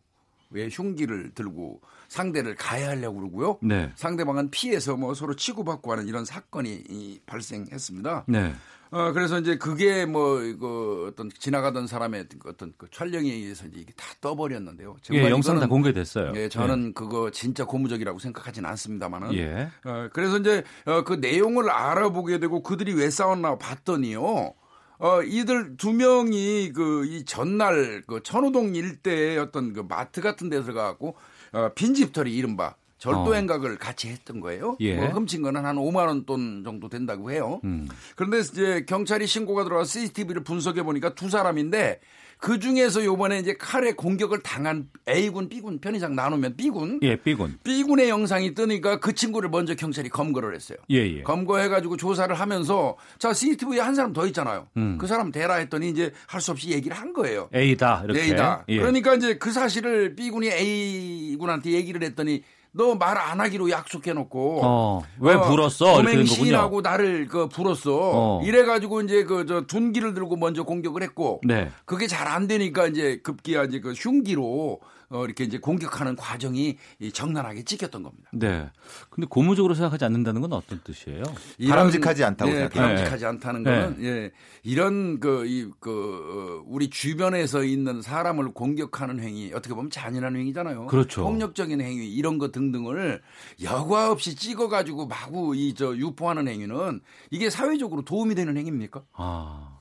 의 0.53 0.69
흉기를 0.69 1.31
들고 1.33 1.81
상대를 2.09 2.55
가해하려고 2.55 3.19
그러고요. 3.19 3.57
네. 3.61 3.91
상대방은 3.95 4.51
피해서 4.51 4.97
뭐 4.97 5.13
서로 5.13 5.35
치고받고 5.35 5.91
하는 5.91 6.07
이런 6.07 6.25
사건이 6.25 6.83
이, 6.89 7.19
발생했습니다. 7.25 8.25
네. 8.27 8.53
어, 8.91 9.13
그래서 9.13 9.39
이제 9.39 9.57
그게 9.57 10.05
뭐, 10.05 10.41
이거 10.41 11.07
어떤 11.07 11.29
지나가던 11.29 11.87
사람의 11.87 12.25
어떤 12.45 12.73
그 12.77 12.87
촬영에 12.91 13.29
의해서 13.29 13.65
이제 13.67 13.79
이게 13.79 13.93
다 13.95 14.05
떠버렸는데요. 14.19 14.97
예, 15.13 15.29
영상 15.29 15.61
다 15.61 15.67
공개됐어요. 15.67 16.33
예, 16.35 16.49
저는 16.49 16.93
그거 16.93 17.31
진짜 17.31 17.63
고무적이라고 17.63 18.19
생각하진 18.19 18.65
않습니다만은. 18.65 19.33
예. 19.35 19.69
어, 19.85 20.09
그래서 20.11 20.37
이제 20.37 20.63
어, 20.85 21.05
그 21.05 21.13
내용을 21.13 21.69
알아보게 21.69 22.39
되고 22.39 22.61
그들이 22.61 22.93
왜 22.93 23.09
싸웠나 23.09 23.57
봤더니요. 23.57 24.53
어, 25.01 25.21
이들 25.23 25.77
두 25.77 25.93
명이 25.93 26.71
그 26.73 27.05
이 27.05 27.25
전날 27.25 28.03
그 28.07 28.21
천호동 28.23 28.75
일대의 28.75 29.37
어떤 29.39 29.73
그 29.73 29.81
마트 29.87 30.21
같은 30.21 30.49
데 30.49 30.61
들어가고 30.61 31.15
어, 31.53 31.69
빈집털이 31.75 32.33
이른바 32.33 32.75
절도 32.99 33.31
어. 33.31 33.33
행각을 33.33 33.77
같이 33.79 34.09
했던 34.09 34.39
거예요. 34.39 34.77
예. 34.79 34.95
뭐 34.95 35.07
훔친 35.07 35.41
거는 35.41 35.65
한 35.65 35.75
5만 35.77 36.05
원 36.07 36.25
돈 36.25 36.63
정도 36.63 36.87
된다고 36.87 37.31
해요. 37.31 37.59
음. 37.63 37.87
그런데 38.15 38.39
이제 38.39 38.85
경찰이 38.87 39.25
신고가 39.25 39.63
들어와 39.63 39.83
CCTV를 39.83 40.43
분석해 40.43 40.83
보니까 40.83 41.15
두 41.15 41.29
사람인데 41.29 41.99
그 42.41 42.57
중에서 42.59 43.05
요번에 43.05 43.37
이제 43.37 43.53
칼에 43.53 43.91
공격을 43.93 44.39
당한 44.41 44.89
A군, 45.07 45.47
B군 45.47 45.79
편의상 45.79 46.15
나누면 46.15 46.55
B군. 46.57 46.99
예, 47.03 47.15
삐군. 47.15 47.59
B군의 47.63 48.09
영상이 48.09 48.55
뜨니까 48.55 48.99
그 48.99 49.13
친구를 49.13 49.49
먼저 49.49 49.75
경찰이 49.75 50.09
검거를 50.09 50.55
했어요. 50.55 50.79
예, 50.89 50.97
예. 51.17 51.21
검거해 51.21 51.69
가지고 51.69 51.97
조사를 51.97 52.33
하면서 52.35 52.97
자 53.19 53.31
CCTV에 53.31 53.79
한 53.79 53.93
사람 53.93 54.11
더 54.11 54.25
있잖아요. 54.25 54.67
음. 54.75 54.97
그 54.97 55.05
사람 55.05 55.31
대라 55.31 55.53
했더니 55.55 55.91
이제 55.91 56.11
할 56.25 56.41
수 56.41 56.49
없이 56.49 56.71
얘기를 56.71 56.97
한 56.97 57.13
거예요. 57.13 57.47
A다. 57.53 58.01
이렇게. 58.05 58.21
A다. 58.31 58.65
예. 58.69 58.79
그러니까 58.79 59.13
이제 59.13 59.35
그 59.37 59.51
사실을 59.51 60.15
B군이 60.15 60.49
A군한테 60.51 61.69
얘기를 61.73 62.01
했더니 62.01 62.41
너 62.73 62.95
말 62.95 63.17
안 63.17 63.39
하기로 63.41 63.69
약속해놓고 63.69 64.61
어, 64.63 65.01
왜 65.19 65.35
불었어? 65.37 65.85
이렇게 65.85 65.95
된 65.95 66.03
범행 66.05 66.25
거군요. 66.25 66.25
시인하고 66.45 66.81
나를 66.81 67.27
그 67.27 67.47
불었어. 67.49 67.91
어. 68.13 68.41
이래가지고 68.43 69.01
이제 69.01 69.23
그 69.23 69.45
저 69.45 69.61
둔기를 69.65 70.13
들고 70.13 70.37
먼저 70.37 70.63
공격을 70.63 71.03
했고 71.03 71.41
네. 71.43 71.69
그게 71.85 72.07
잘 72.07 72.27
안 72.27 72.47
되니까 72.47 72.87
이제 72.87 73.19
급기야 73.23 73.63
이제 73.65 73.79
그 73.81 73.91
흉기로 73.91 74.79
어 75.11 75.25
이렇게 75.25 75.43
이제 75.43 75.57
공격하는 75.59 76.15
과정이 76.15 76.77
이 76.99 77.11
적나라하게 77.11 77.63
찍혔던 77.63 78.01
겁니다. 78.03 78.29
네. 78.33 78.69
근데 79.09 79.27
고무적으로 79.29 79.73
생각하지 79.73 80.05
않는다는 80.05 80.39
건 80.41 80.53
어떤 80.53 80.79
뜻이에요? 80.83 81.23
이런- 81.57 81.71
바람직하지 81.75 82.23
않다고 82.23 82.49
네, 82.51 82.59
생각해요. 82.59 82.81
바람직하지 82.95 83.25
않다는 83.25 83.63
거는 83.63 84.03
예, 84.03 84.31
이런 84.63 85.19
그 85.19 85.45
이 85.45 85.69
그 85.79 86.63
우리 86.65 86.89
주변에서 86.89 87.63
있는 87.63 88.01
사람을 88.01 88.53
공격하는 88.53 89.19
행위 89.19 89.51
어떻게 89.53 89.75
보면 89.75 89.89
잔인한 89.91 90.35
행위잖아요. 90.37 90.85
그렇죠. 90.87 91.23
폭력적인 91.23 91.81
행위 91.81 92.07
이런 92.13 92.37
거 92.37 92.51
등등을 92.51 93.21
여과 93.61 94.11
없이 94.11 94.35
찍어가지고 94.35 95.07
마구 95.07 95.55
이 95.55 95.73
저 95.73 95.95
유포하는 95.95 96.47
행위는 96.47 97.01
이게 97.31 97.49
사회적으로 97.49 98.03
도움이 98.03 98.35
되는 98.35 98.55
행위입니까? 98.57 99.03
아. 99.13 99.77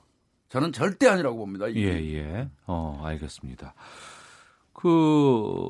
저는 0.49 0.73
절대 0.73 1.07
아니라고 1.07 1.37
봅니다. 1.37 1.67
예, 1.67 1.71
이게. 1.71 2.17
예. 2.17 2.49
어, 2.65 3.01
알겠습니다. 3.05 3.73
그 4.81 5.69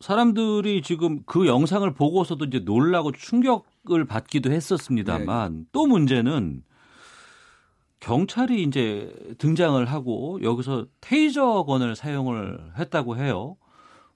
사람들이 0.00 0.80
지금 0.80 1.20
그 1.26 1.46
영상을 1.46 1.92
보고서도 1.92 2.46
이제 2.46 2.60
놀라고 2.60 3.12
충격을 3.12 4.06
받기도 4.06 4.50
했었습니다만 4.50 5.52
네. 5.54 5.64
또 5.72 5.86
문제는 5.86 6.62
경찰이 8.00 8.62
이제 8.62 9.12
등장을 9.38 9.84
하고 9.84 10.38
여기서 10.42 10.86
테이저건을 11.02 11.96
사용을 11.96 12.72
했다고 12.78 13.18
해요. 13.18 13.56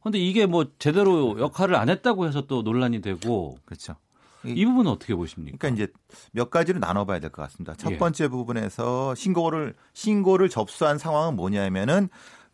근데 0.02 0.18
이게 0.18 0.47
뭐 0.47 0.66
제대로 0.78 1.38
역할을 1.38 1.75
안 1.75 1.90
했다고 1.90 2.26
해서 2.26 2.42
또 2.42 2.62
논란이 2.62 3.02
되고 3.02 3.59
그렇죠. 3.66 3.97
이 4.44 4.64
부분은 4.64 4.90
어떻게 4.90 5.14
보십니까? 5.14 5.59
그러니까 5.59 5.85
이제 5.85 5.92
몇 6.32 6.49
가지로 6.49 6.78
나눠봐야 6.78 7.20
될 7.20 7.30
것 7.30 7.42
같습니다. 7.42 7.75
첫 7.75 7.92
예. 7.92 7.99
번째 7.99 8.28
부분에서 8.28 9.14
신고를 9.14 9.75
신고를 9.92 10.49
접수한 10.49 10.97
상황은 10.97 11.37
뭐냐면은 11.37 12.09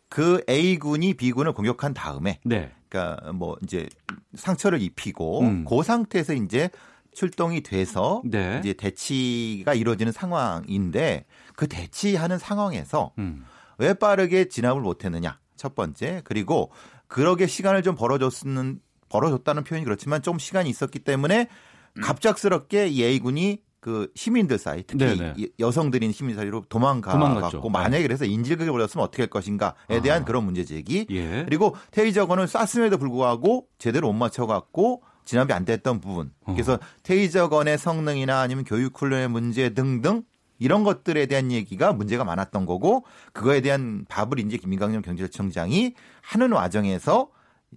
그 0.09 0.41
A 0.49 0.77
군이 0.77 1.15
B 1.15 1.31
군을 1.31 1.53
공격한 1.53 1.93
다음에, 1.93 2.39
네. 2.43 2.71
그러니까 2.89 3.31
뭐 3.33 3.57
이제 3.63 3.87
상처를 4.35 4.81
입히고 4.81 5.41
음. 5.41 5.65
그 5.65 5.83
상태에서 5.83 6.33
이제 6.33 6.69
출동이 7.13 7.61
돼서 7.61 8.21
네. 8.25 8.59
이제 8.59 8.73
대치가 8.73 9.73
이루어지는 9.73 10.11
상황인데 10.11 11.25
그 11.55 11.67
대치하는 11.67 12.37
상황에서 12.37 13.11
음. 13.17 13.43
왜 13.79 13.93
빠르게 13.93 14.47
진압을 14.47 14.81
못했느냐 14.81 15.39
첫 15.55 15.75
번째 15.75 16.21
그리고 16.23 16.71
그러게 17.07 17.47
시간을 17.47 17.83
좀 17.83 17.95
벌어줬는 17.95 18.79
벌어줬다는 19.09 19.63
표현이 19.63 19.83
그렇지만 19.85 20.21
좀 20.21 20.37
시간이 20.37 20.69
있었기 20.69 20.99
때문에 20.99 21.47
갑작스럽게 22.01 22.87
이 22.87 23.03
A 23.03 23.19
군이 23.19 23.63
그 23.87 24.11
시민들 24.15 24.57
사이 24.57 24.83
특히 24.85 25.05
네네. 25.05 25.35
이 25.37 25.49
여성들인 25.61 26.11
시민 26.11 26.35
사이로 26.35 26.65
도망가고 26.67 27.17
도망갔죠. 27.17 27.69
만약에 27.69 28.03
그래서 28.03 28.25
인질극에 28.25 28.69
걸렸으면 28.69 29.05
어떻게 29.05 29.23
할 29.23 29.29
것인가에 29.29 30.01
대한 30.03 30.23
아. 30.23 30.25
그런 30.25 30.43
문제 30.43 30.65
제기 30.65 31.07
예. 31.09 31.45
그리고 31.45 31.73
테이저건을 31.91 32.49
쐈음에도 32.49 32.97
불구하고 32.97 33.67
제대로 33.77 34.07
못 34.11 34.13
맞춰갖고 34.17 35.03
진압이 35.23 35.53
안 35.53 35.63
됐던 35.63 36.01
부분. 36.01 36.33
어. 36.41 36.51
그래서 36.51 36.79
테이저건의 37.03 37.77
성능이나 37.77 38.41
아니면 38.41 38.65
교육 38.65 39.01
훈련의 39.01 39.29
문제 39.29 39.69
등등 39.69 40.23
이런 40.59 40.83
것들에 40.83 41.25
대한 41.27 41.53
얘기가 41.53 41.93
문제가 41.93 42.25
많았던 42.25 42.65
거고 42.65 43.05
그거에 43.31 43.61
대한 43.61 44.03
밥을 44.09 44.39
이제 44.39 44.57
김민강령 44.57 45.01
경찰청장이 45.01 45.93
하는 46.23 46.51
와정에서 46.51 47.29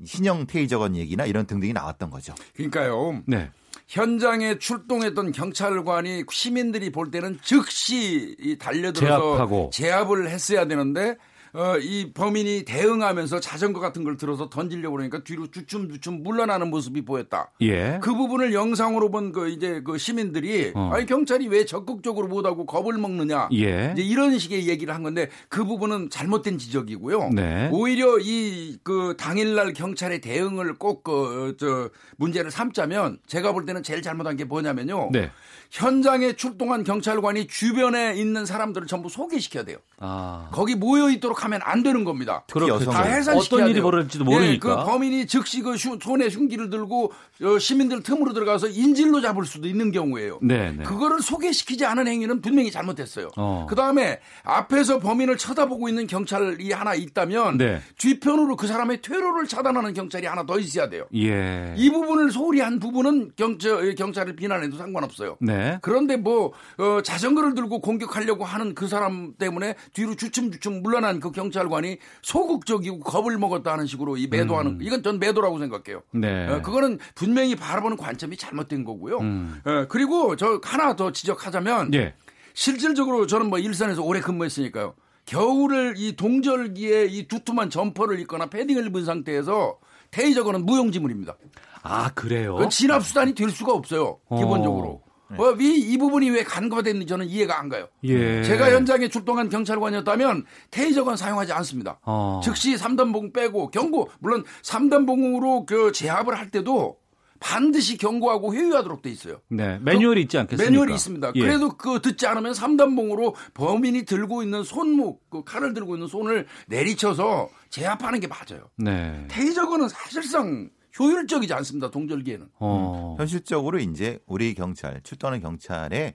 신형 0.04 0.48
테이저건 0.48 0.96
얘기나 0.96 1.24
이런 1.24 1.46
등등이 1.46 1.72
나왔던 1.72 2.10
거죠. 2.10 2.34
그러니까요. 2.56 3.22
네. 3.26 3.50
현장에 3.90 4.56
출동했던 4.58 5.32
경찰관이 5.32 6.22
시민들이 6.30 6.90
볼 6.90 7.10
때는 7.10 7.40
즉시 7.42 8.36
이 8.38 8.56
달려들어서 8.56 9.32
제압하고. 9.32 9.70
제압을 9.72 10.30
했어야 10.30 10.66
되는데 10.68 11.16
어, 11.52 11.76
이 11.78 12.12
범인이 12.12 12.64
대응하면서 12.64 13.40
자전거 13.40 13.80
같은 13.80 14.04
걸 14.04 14.16
들어서 14.16 14.48
던지려고 14.48 14.96
그러니까 14.96 15.22
뒤로 15.24 15.46
주춤주춤 15.50 16.22
물러나는 16.22 16.70
모습이 16.70 17.04
보였다. 17.04 17.50
예. 17.60 17.98
그 18.02 18.14
부분을 18.14 18.52
영상으로 18.54 19.10
본 19.10 19.32
그 19.32 19.48
이제 19.48 19.80
그 19.84 19.96
시민들이 19.98 20.72
어. 20.74 20.90
아니 20.92 21.06
경찰이 21.06 21.46
왜 21.48 21.64
적극적으로 21.64 22.26
못하고 22.26 22.66
겁을 22.66 22.98
먹느냐 22.98 23.48
예. 23.52 23.92
이제 23.92 24.02
이런 24.02 24.38
식의 24.38 24.66
얘기를 24.68 24.94
한 24.94 25.02
건데 25.02 25.28
그 25.48 25.64
부분은 25.64 26.10
잘못된 26.10 26.58
지적이고요. 26.58 27.30
네. 27.34 27.68
오히려 27.72 28.18
이 28.20 28.78
그 28.82 29.14
당일날 29.18 29.72
경찰의 29.72 30.20
대응을 30.20 30.78
꼭 30.78 31.02
그 31.04 31.54
저 31.58 31.90
문제를 32.16 32.50
삼자면 32.50 33.18
제가 33.26 33.52
볼 33.52 33.64
때는 33.66 33.82
제일 33.82 34.02
잘못한 34.02 34.36
게 34.36 34.44
뭐냐면요. 34.44 35.10
네. 35.12 35.30
현장에 35.70 36.32
출동한 36.34 36.82
경찰관이 36.84 37.46
주변에 37.46 38.14
있는 38.16 38.44
사람들을 38.46 38.86
전부 38.86 39.08
소개시켜야 39.08 39.64
돼요. 39.64 39.78
아. 39.98 40.48
거기 40.52 40.74
모여 40.74 41.10
있도록 41.10 41.39
하면 41.44 41.60
안 41.64 41.82
되는 41.82 42.04
겁니다. 42.04 42.44
그렇겠죠. 42.52 42.90
다 42.90 43.02
해산시켜야 43.02 43.60
어떤 43.60 43.64
일이 43.70 43.74
돼요. 43.74 43.82
벌어질지도 43.84 44.24
예, 44.24 44.34
모르니까. 44.34 44.84
그 44.84 44.90
범인이 44.90 45.26
즉시 45.26 45.62
그 45.62 45.74
흉- 45.74 45.98
손에 46.00 46.28
흉기를 46.28 46.70
들고 46.70 47.12
어, 47.42 47.58
시민들 47.58 48.02
틈으로 48.02 48.32
들어가서 48.32 48.68
인질로 48.68 49.20
잡을 49.20 49.44
수도 49.46 49.66
있는 49.68 49.90
경우예요. 49.92 50.38
네, 50.42 50.72
네. 50.72 50.82
그거를 50.84 51.20
소개시키지 51.20 51.84
않은 51.86 52.06
행위는 52.06 52.40
분명히 52.42 52.70
잘못했어요. 52.70 53.30
어. 53.36 53.66
그 53.68 53.74
다음에 53.74 54.20
앞에서 54.44 54.98
범인을 54.98 55.36
쳐다보고 55.38 55.88
있는 55.88 56.06
경찰이 56.06 56.72
하나 56.72 56.94
있다면 56.94 57.56
네. 57.58 57.80
뒤편으로 57.98 58.56
그 58.56 58.66
사람의 58.66 59.00
퇴로를 59.02 59.46
차단하는 59.46 59.94
경찰이 59.94 60.26
하나 60.26 60.44
더 60.44 60.58
있어야 60.58 60.88
돼요. 60.88 61.06
예. 61.14 61.74
이 61.76 61.90
부분을 61.90 62.30
소홀히 62.30 62.60
한 62.60 62.78
부분은 62.78 63.32
경찰, 63.36 63.94
경찰을 63.94 64.36
비난해도 64.36 64.76
상관없어요. 64.76 65.36
네. 65.40 65.78
그런데 65.82 66.16
뭐 66.16 66.52
어, 66.78 67.00
자전거를 67.02 67.54
들고 67.54 67.80
공격하려고 67.80 68.44
하는 68.44 68.74
그 68.74 68.86
사람 68.88 69.32
때문에 69.38 69.74
뒤로 69.92 70.14
주춤주춤 70.14 70.82
물러난 70.82 71.20
그 71.20 71.29
경찰관이 71.32 71.98
소극적이고 72.22 73.00
겁을 73.00 73.38
먹었다 73.38 73.72
하는 73.72 73.86
식으로 73.86 74.16
이 74.16 74.26
매도하는 74.26 74.78
이건 74.80 75.02
전 75.02 75.18
매도라고 75.18 75.58
생각해요. 75.58 76.02
음. 76.14 76.20
네. 76.20 76.48
어, 76.48 76.62
그거는 76.62 76.98
분명히 77.14 77.56
바라보는 77.56 77.96
관점이 77.96 78.36
잘못된 78.36 78.84
거고요. 78.84 79.18
음. 79.18 79.60
어, 79.64 79.86
그리고 79.88 80.36
저 80.36 80.60
하나 80.62 80.96
더 80.96 81.12
지적하자면 81.12 81.94
예. 81.94 82.14
실질적으로 82.54 83.26
저는 83.26 83.48
뭐 83.48 83.58
일선에서 83.58 84.02
오래 84.02 84.20
근무했으니까요. 84.20 84.94
겨울을 85.26 85.94
이 85.96 86.16
동절기에 86.16 87.06
이 87.06 87.28
두툼한 87.28 87.70
점퍼를 87.70 88.18
입거나 88.20 88.46
패딩을 88.46 88.86
입은 88.86 89.04
상태에서 89.04 89.78
테이저건은 90.10 90.66
무용지물입니다. 90.66 91.36
아, 91.82 92.10
그래요? 92.10 92.54
그건 92.54 92.70
진압 92.70 93.04
수단이 93.04 93.34
될 93.34 93.50
수가 93.50 93.72
없어요. 93.72 94.18
어. 94.26 94.36
기본적으로. 94.36 94.88
어, 94.88 95.09
위, 95.58 95.78
이 95.78 95.98
부분이 95.98 96.30
왜 96.30 96.42
간과가 96.42 96.82
됐는지 96.82 97.06
저는 97.06 97.26
이해가 97.26 97.58
안 97.58 97.68
가요. 97.68 97.88
예. 98.04 98.42
제가 98.42 98.72
현장에 98.72 99.08
출동한 99.08 99.48
경찰관이었다면 99.48 100.44
테이저건 100.70 101.16
사용하지 101.16 101.52
않습니다. 101.52 101.98
어. 102.02 102.40
즉시 102.42 102.74
3단 102.74 103.12
봉 103.12 103.32
빼고 103.32 103.70
경고 103.70 104.10
물론 104.18 104.44
3단 104.62 105.06
봉으로 105.06 105.66
그 105.66 105.92
제압을 105.92 106.38
할 106.38 106.50
때도 106.50 106.98
반드시 107.40 107.96
경고하고 107.96 108.54
회유하도록 108.54 109.00
돼 109.02 109.10
있어요. 109.10 109.40
네. 109.48 109.78
매뉴얼이 109.80 110.20
있지 110.22 110.38
않겠습니까? 110.38 110.70
매뉴얼이 110.70 110.94
있습니다. 110.94 111.32
예. 111.34 111.40
그래도 111.40 111.70
그 111.70 112.00
듣지 112.02 112.26
않으면 112.26 112.52
3단봉으로 112.52 113.34
범인이 113.54 114.04
들고 114.04 114.42
있는 114.42 114.62
손목, 114.62 115.28
그 115.30 115.42
칼을 115.42 115.72
들고 115.72 115.96
있는 115.96 116.06
손을 116.06 116.46
내리쳐서 116.68 117.48
제압하는 117.70 118.20
게 118.20 118.26
맞아요. 118.26 118.68
네. 118.76 119.24
테이저건은 119.28 119.88
사실상 119.88 120.68
효율적이지 120.98 121.52
않습니다. 121.54 121.90
동절기에는. 121.90 122.48
어. 122.58 123.14
현실적으로 123.18 123.78
이제 123.78 124.18
우리 124.26 124.54
경찰 124.54 125.00
출동하는 125.02 125.40
경찰에 125.40 126.14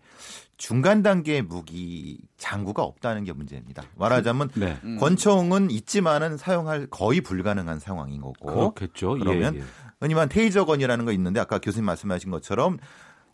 중간 0.58 1.02
단계의 1.04 1.42
무기 1.44 2.20
장구가 2.38 2.84
없다는 2.84 3.24
게 3.24 3.34
문제입니다. 3.34 3.84
말하자면 3.98 4.50
네. 4.56 4.78
음. 4.84 4.98
권총은 5.00 5.72
있지만은 5.72 6.38
사용할 6.38 6.88
거의 6.88 7.22
불가능한 7.22 7.80
상황인 7.80 8.22
거고. 8.22 8.74
그렇겠죠. 8.74 9.18
그러면 9.20 9.56
예, 9.56 9.60
예. 9.60 9.64
흔히만 10.02 10.30
테이저건이라는 10.30 11.06
거 11.06 11.12
있는데 11.14 11.40
아까 11.40 11.60
교수님 11.60 11.86
말씀하신 11.86 12.32
것처럼 12.32 12.78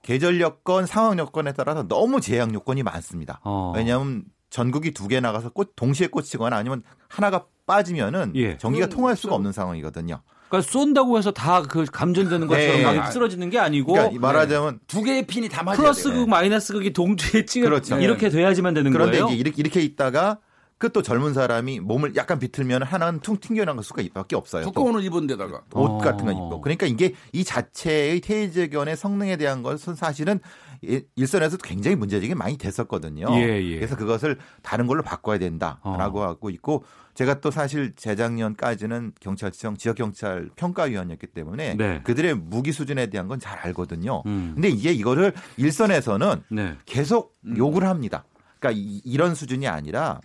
계절 0.03 0.41
여건, 0.41 0.85
상황 0.87 1.17
여건에 1.19 1.53
따라서 1.53 1.87
너무 1.87 2.21
제약 2.21 2.53
요건이 2.53 2.81
많습니다. 2.83 3.39
어. 3.43 3.71
왜냐하면 3.75 4.23
전국이 4.49 4.91
두 4.91 5.07
개 5.07 5.19
나가서 5.19 5.51
꽂, 5.51 5.75
동시에 5.75 6.07
꽂히거나 6.07 6.55
아니면 6.57 6.83
하나가 7.07 7.45
빠지면은 7.67 8.33
예. 8.35 8.57
전기가 8.57 8.87
그건 8.87 8.97
통할 8.97 9.15
수가 9.15 9.29
좀- 9.29 9.35
없는 9.35 9.51
상황이거든요. 9.51 10.21
그러니까 10.51 10.69
쏜다고 10.69 11.17
해서 11.17 11.31
다 11.31 11.61
그 11.61 11.85
감전되는 11.85 12.47
것처럼 12.47 12.77
네. 12.77 12.83
막 12.97 13.11
쓰러지는 13.11 13.49
게 13.49 13.57
아니고 13.59 13.93
그러니까 13.93 14.19
말하자면 14.19 14.79
두 14.87 15.01
개의 15.03 15.25
핀이 15.25 15.47
다 15.47 15.63
맞아야 15.63 15.77
플러스 15.77 16.03
돼요. 16.09 16.19
극 16.19 16.29
마이너스 16.29 16.73
극이 16.73 16.91
동시에 16.91 17.45
찍어 17.45 17.65
그렇죠. 17.65 17.97
이렇게 17.99 18.29
돼야지만 18.29 18.73
되는 18.73 18.91
그런데 18.91 19.19
거예요. 19.19 19.27
이제 19.27 19.35
이렇게, 19.39 19.55
이렇게 19.61 19.81
있다가 19.81 20.39
그또 20.77 21.03
젊은 21.03 21.33
사람이 21.33 21.79
몸을 21.81 22.15
약간 22.15 22.39
비틀면 22.39 22.81
하나는 22.83 23.19
퉁 23.19 23.37
튕겨나갈 23.37 23.83
수가 23.83 24.01
밖에 24.13 24.35
없어요. 24.35 24.63
또 24.63 24.71
두꺼운 24.71 24.95
옷 24.95 25.01
입은 25.01 25.27
데다가. 25.27 25.61
옷 25.73 25.85
어. 25.87 25.97
같은 25.99 26.25
거 26.25 26.31
입고. 26.31 26.59
그러니까 26.61 26.87
이게 26.87 27.13
이 27.31 27.43
자체의 27.43 28.19
테이저견의 28.21 28.97
성능에 28.97 29.37
대한 29.37 29.61
것은 29.61 29.93
사실은 29.95 30.39
이- 30.39 30.70
일선에서 30.81 31.57
굉장히 31.57 31.95
문제적이 31.95 32.33
많이 32.33 32.57
됐었거든요. 32.57 33.27
예, 33.35 33.61
예. 33.61 33.75
그래서 33.75 33.95
그것을 33.95 34.37
다른 34.63 34.87
걸로 34.87 35.03
바꿔야 35.03 35.37
된다라고 35.37 36.21
어. 36.21 36.23
하고 36.23 36.49
있고 36.49 36.83
제가 37.13 37.39
또 37.39 37.51
사실 37.51 37.93
재작년까지는 37.95 39.13
경찰청 39.19 39.77
지역 39.77 39.97
경찰 39.97 40.49
평가위원이었기 40.55 41.27
때문에 41.27 41.75
네. 41.75 42.01
그들의 42.03 42.35
무기 42.35 42.71
수준에 42.71 43.07
대한 43.07 43.27
건 43.27 43.39
잘 43.39 43.57
알거든요. 43.59 44.21
음. 44.27 44.51
근데 44.53 44.69
이게 44.69 44.91
이거를 44.91 45.33
일선에서는 45.57 46.43
네. 46.49 46.77
계속 46.85 47.33
욕을 47.57 47.85
합니다. 47.85 48.23
그러니까 48.59 48.79
이, 48.79 49.01
이런 49.03 49.33
수준이 49.35 49.67
아니라 49.67 50.21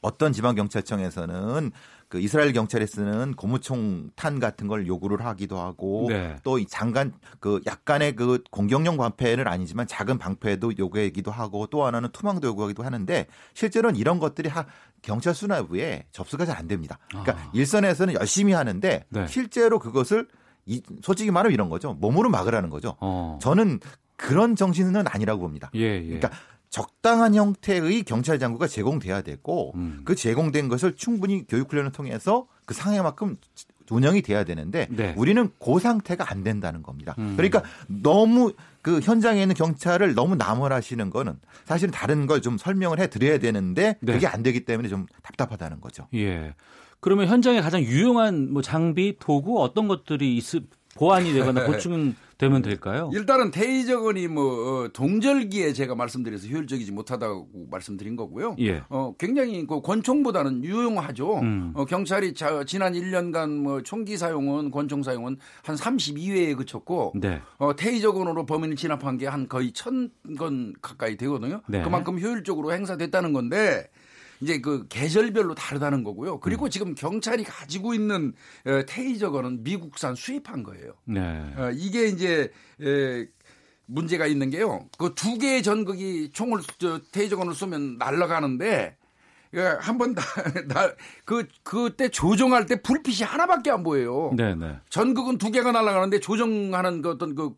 어떤 0.00 0.32
지방 0.32 0.54
경찰청에서는 0.54 1.72
그 2.08 2.20
이스라엘 2.20 2.52
경찰에 2.52 2.86
쓰는 2.86 3.34
고무총 3.34 4.10
탄 4.16 4.40
같은 4.40 4.66
걸 4.66 4.86
요구를 4.86 5.24
하기도 5.24 5.60
하고 5.60 6.06
네. 6.08 6.36
또이 6.42 6.66
장관 6.66 7.12
그 7.38 7.60
약간의 7.66 8.16
그 8.16 8.42
공격용 8.50 8.96
방패는 8.96 9.46
아니지만 9.46 9.86
작은 9.86 10.18
방패도 10.18 10.78
요구하기도 10.78 11.30
하고 11.30 11.66
또 11.68 11.84
하나는 11.84 12.08
투망도 12.10 12.48
요구하기도 12.48 12.82
하는데 12.82 13.26
실제로는 13.54 13.98
이런 13.98 14.18
것들이 14.18 14.48
하, 14.48 14.66
경찰 15.02 15.32
수뇌부에 15.34 16.06
접수가 16.10 16.44
잘 16.44 16.56
안 16.56 16.68
됩니다. 16.68 16.98
그러니까 17.08 17.32
아. 17.34 17.50
일선에서는 17.52 18.14
열심히 18.14 18.52
하는데 18.54 19.04
네. 19.08 19.26
실제로 19.26 19.78
그것을 19.78 20.26
이, 20.64 20.82
솔직히 21.02 21.30
말하면 21.30 21.52
이런 21.52 21.68
거죠. 21.68 21.94
몸으로 21.94 22.30
막으라는 22.30 22.70
거죠. 22.70 22.96
어. 23.00 23.38
저는 23.42 23.78
그런 24.16 24.56
정신은 24.56 25.04
아니라고 25.06 25.42
봅니다. 25.42 25.70
예, 25.74 25.80
예. 25.80 26.02
그러니까 26.02 26.30
적당한 26.70 27.34
형태의 27.34 28.02
경찰 28.02 28.38
장구가 28.38 28.66
제공돼야 28.66 29.22
되고 29.22 29.72
음. 29.76 30.02
그 30.04 30.14
제공된 30.14 30.68
것을 30.68 30.94
충분히 30.96 31.46
교육 31.46 31.70
훈련을 31.72 31.92
통해서 31.92 32.46
그 32.66 32.74
상해만큼 32.74 33.36
운영이 33.88 34.22
돼야 34.22 34.42
되는데 34.44 34.88
네. 34.90 35.14
우리는 35.16 35.48
그 35.64 35.78
상태가 35.78 36.30
안 36.30 36.42
된다는 36.42 36.82
겁니다. 36.82 37.14
음. 37.18 37.34
그러니까 37.36 37.62
너무 37.86 38.52
그 38.82 39.00
현장에 39.00 39.40
있는 39.42 39.54
경찰을 39.54 40.14
너무 40.14 40.34
나무라시는 40.36 41.10
거는 41.10 41.38
사실은 41.64 41.92
다른 41.92 42.26
걸 42.26 42.40
좀 42.40 42.58
설명을 42.58 42.98
해 43.00 43.06
드려야 43.08 43.38
되는데 43.38 43.96
네. 44.00 44.12
그게 44.12 44.26
안 44.26 44.42
되기 44.42 44.64
때문에 44.64 44.88
좀 44.88 45.06
답답하다는 45.22 45.80
거죠. 45.80 46.06
예. 46.14 46.54
그러면 47.00 47.28
현장에 47.28 47.60
가장 47.60 47.80
유용한 47.82 48.52
뭐 48.52 48.62
장비, 48.62 49.16
도구 49.18 49.62
어떤 49.62 49.86
것들이 49.86 50.36
있, 50.36 50.44
보완이 50.96 51.32
되거나 51.32 51.64
보충되면 51.66 52.62
될까요? 52.62 53.10
일단은 53.12 53.50
테이저건이 53.50 54.28
뭐 54.28 54.44
어, 54.84 54.88
동절기에 54.88 55.72
제가 55.72 55.94
말씀드려서 55.94 56.48
효율적이지 56.48 56.92
못하다고 56.92 57.48
말씀드린 57.70 58.16
거고요. 58.16 58.56
예. 58.60 58.82
어, 58.88 59.14
굉장히 59.18 59.66
그 59.66 59.80
권총보다는 59.80 60.64
유용하죠. 60.64 61.38
음. 61.40 61.72
어, 61.74 61.84
경찰이 61.84 62.34
자, 62.34 62.64
지난 62.64 62.94
1년간 62.94 63.50
뭐 63.50 63.82
총기 63.82 64.16
사용은 64.16 64.70
권총 64.70 65.02
사용은 65.02 65.36
한 65.62 65.76
32회에 65.76 66.56
그쳤고 66.56 67.12
네. 67.16 67.40
어, 67.58 67.76
테이저건으로 67.76 68.46
범인을 68.46 68.76
진압한 68.76 69.18
게 69.18 69.26
한 69.26 69.48
거의 69.48 69.72
천 69.72 70.10
건 70.38 70.72
가까이 70.82 71.16
되거든요. 71.16 71.60
네. 71.68 71.82
그만큼 71.82 72.18
효율적으로 72.20 72.72
행사됐다는 72.72 73.32
건데 73.32 73.88
이제 74.40 74.60
그 74.60 74.86
계절별로 74.88 75.54
다르다는 75.54 76.04
거고요. 76.04 76.40
그리고 76.40 76.68
지금 76.68 76.94
경찰이 76.94 77.44
가지고 77.44 77.94
있는 77.94 78.32
어, 78.66 78.82
테이저건은 78.86 79.62
미국산 79.62 80.14
수입한 80.14 80.62
거예요. 80.62 80.92
네. 81.04 81.20
어, 81.56 81.70
이게 81.74 82.08
이제 82.08 82.52
에, 82.80 83.26
문제가 83.86 84.26
있는 84.26 84.50
게요. 84.50 84.88
그 84.98 85.14
두 85.14 85.38
개의 85.38 85.62
전극이 85.62 86.30
총을 86.32 86.60
저, 86.78 87.00
테이저건을 87.12 87.54
쏘면 87.54 87.98
날아가는데 87.98 88.96
한번 89.80 90.14
나그 90.66 91.46
그때 91.62 92.08
조정할 92.08 92.66
때 92.66 92.82
불빛이 92.82 93.22
하나밖에 93.22 93.70
안 93.70 93.82
보여요. 93.82 94.32
네, 94.36 94.54
네. 94.54 94.78
전극은 94.90 95.38
두 95.38 95.50
개가 95.50 95.72
날아가는데 95.72 96.20
조정하는 96.20 97.00
그 97.00 97.10
어떤 97.10 97.34
그 97.34 97.54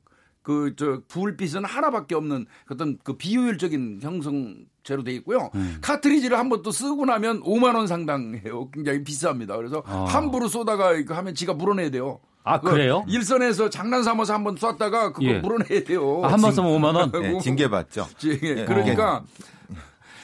그 0.48 0.74
저 0.76 1.02
불빛은 1.08 1.64
하나밖에 1.66 2.14
없는 2.14 2.46
어떤 2.70 2.96
그 3.04 3.18
비효율적인 3.18 3.98
형성체로 4.00 5.04
돼 5.04 5.12
있고요. 5.16 5.50
음. 5.54 5.76
카트리지를 5.82 6.38
한 6.38 6.48
번 6.48 6.62
또 6.62 6.70
쓰고 6.70 7.04
나면 7.04 7.42
5만 7.42 7.74
원 7.76 7.86
상당해요. 7.86 8.70
굉장히 8.72 9.04
비쌉니다. 9.04 9.56
그래서 9.56 9.82
아. 9.86 10.06
함부로 10.08 10.48
쏘다가 10.48 10.94
이거 10.94 11.14
하면 11.14 11.34
지가 11.34 11.52
물어내야 11.52 11.90
돼요. 11.90 12.20
아, 12.44 12.60
그 12.60 12.70
그래요? 12.70 13.04
일선에서 13.08 13.68
장난 13.68 14.02
삼아서 14.02 14.32
한 14.32 14.42
번 14.42 14.56
쐈다가 14.56 15.12
그거 15.12 15.26
예. 15.26 15.38
물어내야 15.40 15.84
돼요. 15.84 16.22
아, 16.24 16.32
한번 16.32 16.50
쓰면 16.52 16.70
5만 16.70 16.94
원? 16.96 17.12
네, 17.12 17.38
징계 17.44 17.68
받죠. 17.68 18.08
지- 18.16 18.40
예, 18.42 18.64
그러니까 18.64 19.22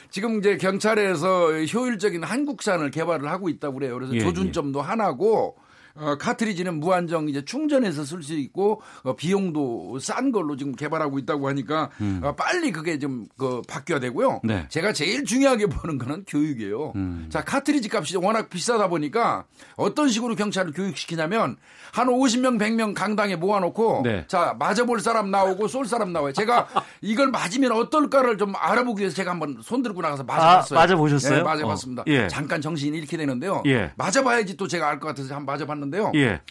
지금 0.09 0.39
이제 0.39 0.57
경찰에서 0.57 1.51
효율적인 1.65 2.23
한국산을 2.23 2.89
개발을 2.89 3.29
하고 3.29 3.47
있다고 3.49 3.75
그래요. 3.75 3.93
그래서 3.93 4.15
예, 4.15 4.19
조준점도 4.21 4.81
하나고 4.81 5.55
어, 5.97 6.15
카트리지는 6.19 6.79
무한정 6.79 7.29
이제 7.29 7.43
충전해서 7.45 8.03
쓸 8.03 8.21
수 8.21 8.33
있고 8.33 8.81
어, 9.03 9.15
비용도 9.15 9.99
싼 9.99 10.31
걸로 10.31 10.55
지금 10.57 10.75
개발하고 10.75 11.19
있다고 11.19 11.47
하니까 11.47 11.89
어, 12.21 12.35
빨리 12.35 12.71
그게 12.71 12.99
좀 12.99 13.25
그 13.37 13.61
바뀌어야 13.67 13.99
되고요. 13.99 14.41
음. 14.43 14.47
네. 14.47 14.65
제가 14.69 14.93
제일 14.93 15.25
중요하게 15.25 15.67
보는 15.85 15.97
거는 15.97 16.23
교육이에요. 16.27 16.93
음. 16.95 17.27
자, 17.29 17.43
카트리지 17.43 17.89
값이 17.91 18.17
워낙 18.17 18.49
비싸다 18.49 18.87
보니까 18.87 19.45
어떤 19.75 20.09
식으로 20.09 20.35
경찰을 20.35 20.71
교육시키냐면 20.73 21.57
한 21.91 22.07
50명, 22.07 22.57
100명 22.59 22.93
강당에 22.93 23.35
모아놓고 23.35 24.01
네. 24.03 24.25
자, 24.27 24.55
맞아볼 24.59 24.99
사람 24.99 25.31
나오고 25.31 25.67
쏠 25.67 25.85
사람 25.85 26.11
나와요. 26.13 26.33
제가 26.33 26.67
이걸 27.01 27.29
맞으면 27.29 27.71
어떨까를 27.71 28.37
좀 28.37 28.53
알아보기 28.55 29.01
위해서 29.01 29.15
제가 29.15 29.31
한번 29.31 29.57
손 29.61 29.81
들고 29.81 30.01
나가서 30.01 30.23
맞아봤어요. 30.23 30.79
아, 30.79 30.81
맞아보셨어요? 30.83 31.37
네, 31.37 31.43
맞아봤습니다. 31.43 32.01
어, 32.03 32.05
예. 32.07 32.27
잠깐 32.27 32.61
정신이 32.61 32.97
잃게 32.97 33.17
되는데요. 33.17 33.63
예. 33.65 33.91
맞아봐야지 33.97 34.55
또 34.57 34.67
제가 34.67 34.87
알 34.89 34.99
것 34.99 35.07
같아서 35.09 35.35
한번 35.35 35.53
맞아봤는데 35.55 35.84
요. 35.93 36.11
예. 36.15 36.41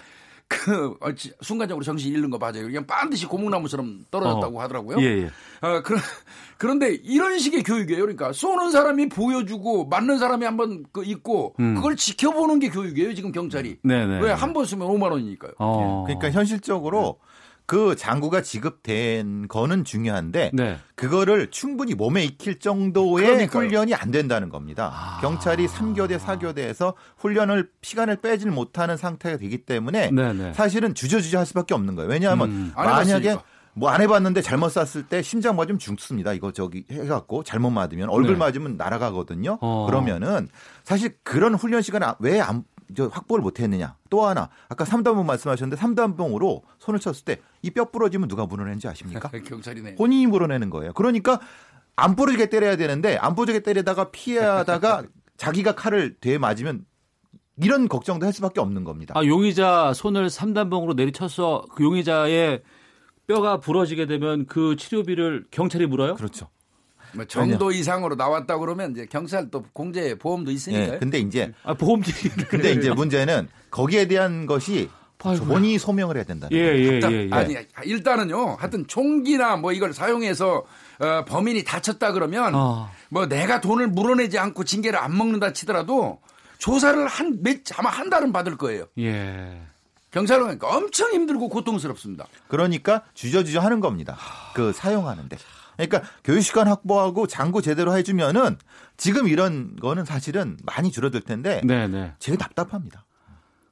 그 0.47 0.95
어, 1.01 1.13
지- 1.15 1.33
순간적으로 1.41 1.83
정신이 1.85 2.15
잃는 2.15 2.31
거 2.31 2.39
맞아요. 2.39 2.65
그냥 2.67 2.87
반드시 2.87 3.27
고목나무처럼 3.27 4.05
떨어졌다고 4.11 4.59
어. 4.59 4.63
하더라고요. 4.63 4.99
예, 5.01 5.23
예. 5.23 5.31
어, 5.67 5.83
그런, 5.83 6.01
그런데 6.59 6.95
이런 7.03 7.39
식의 7.39 7.63
교육이에요. 7.63 8.03
그러니까 8.03 8.33
쏘는 8.33 8.71
사람이 8.71 9.09
보여주고 9.09 9.87
맞는 9.87 10.19
사람이 10.19 10.45
한번 10.45 10.85
그 10.93 11.03
있고 11.05 11.55
음. 11.61 11.75
그걸 11.75 11.97
지켜보는 11.97 12.59
게 12.61 12.69
교육이에요. 12.69 13.15
지금 13.15 13.33
경찰이. 13.33 13.79
네네. 13.83 14.21
왜한 14.21 14.53
번 14.53 14.65
쏘면 14.67 14.87
5만 14.87 15.11
원이니까요. 15.13 15.53
어. 15.59 16.05
그러니까 16.07 16.31
현실적으로 16.31 17.19
그 17.67 17.97
장구가 17.97 18.43
지급된 18.43 19.49
거는 19.49 19.85
중요한데 19.85 20.51
네. 20.53 20.79
그거를 20.97 21.51
충분히 21.51 21.95
몸에 21.95 22.25
익힐 22.25 22.59
정도의 22.59 23.27
그러니까요. 23.27 23.65
훈련이 23.65 23.95
안 23.95 24.11
된다는 24.11 24.51
겁니다. 24.51 24.93
아. 24.93 25.19
경찰이 25.21 25.67
3교대, 25.67 26.19
4교대에서 26.19 26.95
훈련을 27.17 27.71
시간을 27.83 28.17
빼질 28.17 28.51
못하는 28.51 28.97
상태가 28.97 29.39
되기 29.39 29.59
때문에 29.59 30.11
네네. 30.11 30.53
사실은 30.53 30.95
주저주저 30.95 31.39
할 31.39 31.47
수밖에 31.47 31.73
없는 31.75 31.95
거예요. 31.95 32.11
왜냐하면 32.11 32.51
음. 32.51 32.73
안 32.77 32.87
만약에 32.87 33.31
해봤으니까. 33.31 33.43
뭐안 33.77 34.01
해봤는데 34.03 34.41
잘못 34.43 34.69
쐈을 34.69 35.05
때 35.09 35.21
심장 35.23 35.57
맞으면 35.57 35.79
죽습니다. 35.79 36.33
이거 36.33 36.53
저기 36.53 36.85
해갖고 36.91 37.43
잘못 37.43 37.71
맞으면 37.71 38.09
얼굴 38.09 38.35
네. 38.35 38.39
맞으면 38.39 38.77
날아가거든요. 38.77 39.59
어. 39.61 39.87
그러면은 39.87 40.49
사실 40.85 41.17
그런 41.23 41.55
훈련 41.55 41.83
시간 41.83 42.03
왜안저 42.21 42.63
확보를 43.11 43.43
못 43.43 43.61
했느냐. 43.61 43.97
또 44.11 44.27
하나 44.27 44.51
아까 44.69 44.85
삼단봉 44.85 45.27
말씀하셨는데 45.27 45.81
삼단봉으로 45.81 46.63
손을 46.79 47.01
쳤을 47.01 47.25
때 47.25 47.41
이 47.63 47.71
뼈 47.71 47.91
부러지면 47.91 48.29
누가 48.29 48.47
물어낸지 48.47 48.89
아십니까? 48.89 49.31
경찰이네. 49.45 49.95
본인이 49.97 50.27
물어내는 50.27 50.71
거예요. 50.71 50.93
그러니까 50.93 51.41
안 51.97 52.15
부러지게 52.17 52.51
때려야 52.51 52.77
되는데 52.77 53.17
안 53.17 53.35
부러지게 53.35 53.61
때리다가 53.61 54.11
피하다가 54.11 55.05
자기가 55.37 55.75
칼을 55.75 56.17
대에 56.21 56.39
맞으면 56.39 56.85
이런 57.57 57.89
걱정도 57.89 58.27
할 58.27 58.33
수밖에 58.33 58.61
없는 58.61 58.85
겁니다. 58.85 59.15
아, 59.17 59.25
용의자 59.25 59.93
손을 59.95 60.29
삼단봉으로 60.29 60.95
내리쳐서 60.95 61.65
그 61.75 61.85
용의자의 61.85 62.63
뼈가 63.27 63.59
부러지게 63.59 64.07
되면 64.07 64.45
그 64.47 64.77
치료비를 64.77 65.47
경찰이 65.51 65.87
물어요? 65.87 66.17
그렇죠. 66.17 66.49
뭐 67.15 67.25
정도 67.27 67.71
이상으로 67.71 68.15
나왔다 68.15 68.59
그러면 68.59 68.93
이제 68.93 69.07
경찰 69.07 69.51
또 69.51 69.65
공제 69.73 70.15
보험도 70.19 70.51
있으니까요. 70.51 70.95
예. 70.95 70.99
근데 70.99 71.19
이제 71.19 71.53
아, 71.63 71.75
보험들이. 71.75 72.15
근데 72.49 72.73
이제 72.73 72.91
문제는 72.91 73.49
거기에 73.71 74.07
대한 74.09 74.47
것이. 74.47 74.91
본인이 75.19 75.79
소명을 75.79 76.17
해야 76.17 76.25
된다는 76.25 76.55
예. 76.55 76.61
예, 76.63 76.77
일단- 76.77 77.13
예, 77.13 77.25
예. 77.25 77.31
아니 77.33 77.57
일단은요. 77.85 78.57
하여튼 78.59 78.87
총기나 78.87 79.57
뭐 79.57 79.73
이걸 79.73 79.95
사용해서 79.95 80.65
어, 80.99 81.25
범인이 81.27 81.65
다쳤다 81.65 82.13
그러면 82.13 82.53
아. 82.55 82.91
뭐 83.09 83.25
내가 83.27 83.63
돈을 83.63 83.89
물어내지 83.89 84.39
않고 84.39 84.65
징계를 84.65 84.99
안 84.99 85.17
먹는다 85.17 85.55
치더라도 85.55 86.21
조사를 86.59 87.07
한 87.07 87.39
몇 87.43 87.59
아마 87.79 87.89
한 87.89 88.11
달은 88.11 88.33
받을 88.35 88.59
거예요. 88.59 88.85
예. 88.99 89.63
경찰은 90.11 90.43
그러니까 90.45 90.77
엄청 90.77 91.11
힘들고 91.13 91.49
고통스럽습니다. 91.49 92.27
그러니까 92.49 93.03
주저주저 93.15 93.61
하는 93.61 93.81
겁니다. 93.81 94.19
그 94.55 94.73
사용하는데. 94.75 95.39
그러니까 95.77 96.03
교육 96.23 96.43
시간 96.43 96.69
확보하고 96.69 97.27
장구 97.27 97.63
제대로 97.63 97.97
해주면은 97.97 98.57
지금 98.97 99.29
이런 99.29 99.77
거는 99.77 100.05
사실은 100.05 100.57
많이 100.65 100.91
줄어들 100.91 101.21
텐데 101.21 101.61
네, 101.65 101.89
네. 101.89 102.13
제일 102.19 102.39
답답합니다. 102.39 103.05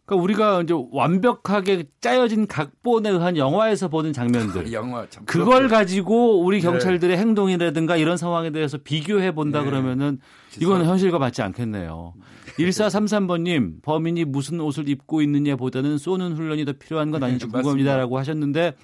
그러니까 0.05 0.23
우리가 0.25 0.63
이제 0.63 0.75
완벽하게 0.91 1.85
짜여진 2.01 2.47
각본에 2.47 3.09
의한 3.09 3.37
영화에서 3.37 3.89
보는 3.89 4.13
장면들. 4.13 4.73
영화 4.75 5.07
참 5.09 5.25
그걸. 5.25 5.69
가지고 5.69 6.43
우리 6.43 6.61
경찰들의 6.61 7.17
행동이라든가 7.17 7.97
이런 7.97 8.17
상황에 8.17 8.51
대해서 8.51 8.79
비교해 8.79 9.33
본다 9.33 9.61
네. 9.61 9.67
그러면은 9.67 10.19
이거는 10.61 10.87
현실과 10.87 11.19
맞지 11.19 11.41
않겠네요. 11.43 12.15
1433번님, 12.59 13.83
범인이 13.83 14.25
무슨 14.27 14.61
옷을 14.61 14.89
입고 14.89 15.23
있느냐 15.23 15.57
보다는 15.57 15.99
쏘는 15.99 16.35
훈련이 16.35 16.65
더 16.65 16.73
필요한 16.73 17.11
건 17.11 17.23
아닌지 17.23 17.47
맞습니다. 17.47 17.63
궁금합니다라고 17.63 18.19
하셨는데 18.19 18.75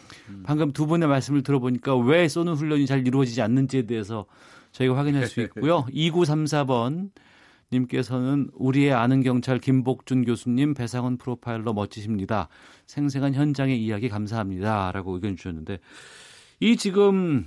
방금 0.44 0.72
두 0.72 0.87
분의 0.87 1.09
말씀을 1.09 1.42
들어보니까 1.42 1.96
왜 1.96 2.28
쏘는 2.28 2.54
훈련이 2.54 2.87
잘 2.87 3.07
이루어지지 3.07 3.42
않는지에 3.42 3.83
대해서 3.83 4.26
저희가 4.72 4.96
확인할 4.96 5.26
수 5.26 5.40
있고요. 5.42 5.87
2934번 5.92 7.11
님께서는 7.70 8.48
우리의 8.54 8.92
아는 8.94 9.22
경찰 9.22 9.59
김복준 9.59 10.24
교수님 10.24 10.74
배상원 10.74 11.18
프로파일러 11.18 11.72
멋지십니다. 11.74 12.48
생생한 12.87 13.35
현장의 13.35 13.83
이야기 13.83 14.09
감사합니다라고 14.09 15.14
의견 15.14 15.37
주셨는데 15.37 15.78
이 16.61 16.76
지금 16.76 17.46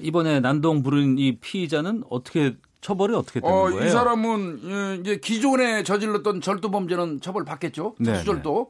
이번에 0.00 0.40
난동 0.40 0.82
부른 0.82 1.18
이 1.18 1.38
피의자는 1.38 2.04
어떻게 2.10 2.56
처벌이 2.80 3.14
어떻게 3.14 3.40
되는 3.40 3.54
어, 3.54 3.62
거예요? 3.70 3.84
이 3.84 3.90
사람은 3.90 4.60
예, 4.64 4.96
이제 5.00 5.16
기존에 5.18 5.82
저질렀던 5.82 6.40
절도 6.40 6.70
범죄는 6.70 7.20
처벌 7.20 7.44
받겠죠. 7.44 7.94
네. 7.98 8.12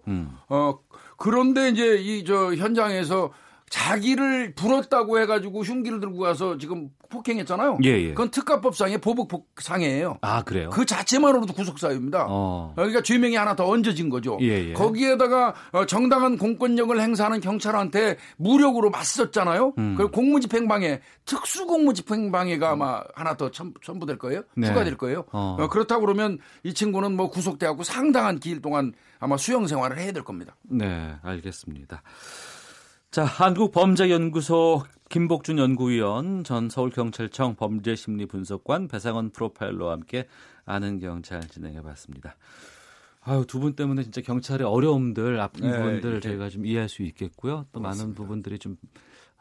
네. 0.04 0.10
음. 0.10 0.36
어, 0.48 0.78
그런데 1.16 1.68
이제 1.68 1.96
이 1.96 2.24
저 2.24 2.54
현장에서 2.54 3.30
자기를 3.68 4.54
불었다고 4.54 5.20
해가지고 5.20 5.62
흉기를 5.62 6.00
들고 6.00 6.18
가서 6.18 6.58
지금 6.58 6.88
폭행했잖아요. 7.10 7.78
예, 7.84 7.88
예. 7.90 8.08
그건 8.10 8.30
특가법상의 8.30 8.98
보복 8.98 9.50
상해예요. 9.58 10.18
아 10.22 10.42
그래요? 10.42 10.70
그 10.70 10.86
자체만으로도 10.86 11.52
구속사유입니다. 11.52 12.26
어. 12.28 12.72
그러니까 12.76 13.02
죄명이 13.02 13.36
하나 13.36 13.54
더 13.54 13.68
얹어진 13.68 14.08
거죠. 14.08 14.38
예, 14.40 14.68
예. 14.68 14.72
거기에다가 14.72 15.54
어, 15.72 15.86
정당한 15.86 16.38
공권력을 16.38 16.98
행사하는 16.98 17.40
경찰한테 17.40 18.16
무력으로 18.36 18.90
맞섰잖아요. 18.90 19.74
음. 19.78 19.94
그 19.96 20.08
공무집행방해, 20.08 21.00
특수공무집행방해가 21.26 22.70
아마 22.70 23.02
하나 23.14 23.36
더 23.36 23.50
첨, 23.50 23.74
첨부될 23.82 24.18
거예요. 24.18 24.42
네. 24.56 24.68
추가될 24.68 24.96
거예요. 24.96 25.24
어. 25.32 25.56
어, 25.58 25.68
그렇다고 25.68 26.02
그러면 26.02 26.38
이 26.62 26.72
친구는 26.72 27.16
뭐 27.16 27.28
구속돼갖고 27.30 27.82
상당한 27.82 28.38
기일 28.38 28.62
동안 28.62 28.92
아마 29.18 29.36
수용 29.36 29.66
생활을 29.66 29.98
해야 29.98 30.12
될 30.12 30.24
겁니다. 30.24 30.56
네, 30.62 31.14
알겠습니다. 31.22 32.02
자, 33.10 33.24
한국범죄연구소 33.24 34.84
김복준 35.08 35.58
연구위원, 35.58 36.44
전 36.44 36.68
서울경찰청 36.68 37.56
범죄심리분석관 37.56 38.86
배상원 38.86 39.30
프로파일러와 39.30 39.92
함께 39.92 40.28
아는 40.64 41.00
경찰 41.00 41.40
진행해 41.48 41.82
봤습니다. 41.82 42.36
아유, 43.22 43.44
두 43.46 43.58
분 43.58 43.74
때문에 43.74 44.04
진짜 44.04 44.20
경찰의 44.20 44.66
어려움들, 44.66 45.40
아픈 45.40 45.68
네, 45.68 45.76
부분들 45.76 46.10
이렇게. 46.12 46.28
저희가 46.28 46.48
좀 46.48 46.64
이해할 46.64 46.88
수 46.88 47.02
있겠고요. 47.02 47.66
또 47.72 47.80
많은 47.80 48.14
부분들이 48.14 48.58
좀, 48.60 48.76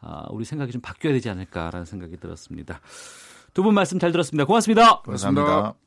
아, 0.01 0.25
우리 0.32 0.43
생각이 0.45 0.71
좀 0.71 0.82
바뀌어야 0.82 1.13
되지 1.13 1.29
않을까라는 1.29 1.86
생각이 1.86 2.17
들었습니다. 2.17 2.82
두 3.53 3.62
분 3.63 3.73
말씀 3.75 3.99
잘 3.99 4.12
들었습니다. 4.12 4.45
고맙습니다. 4.45 5.01
고맙습니다. 5.01 5.41
감사합니다. 5.43 5.79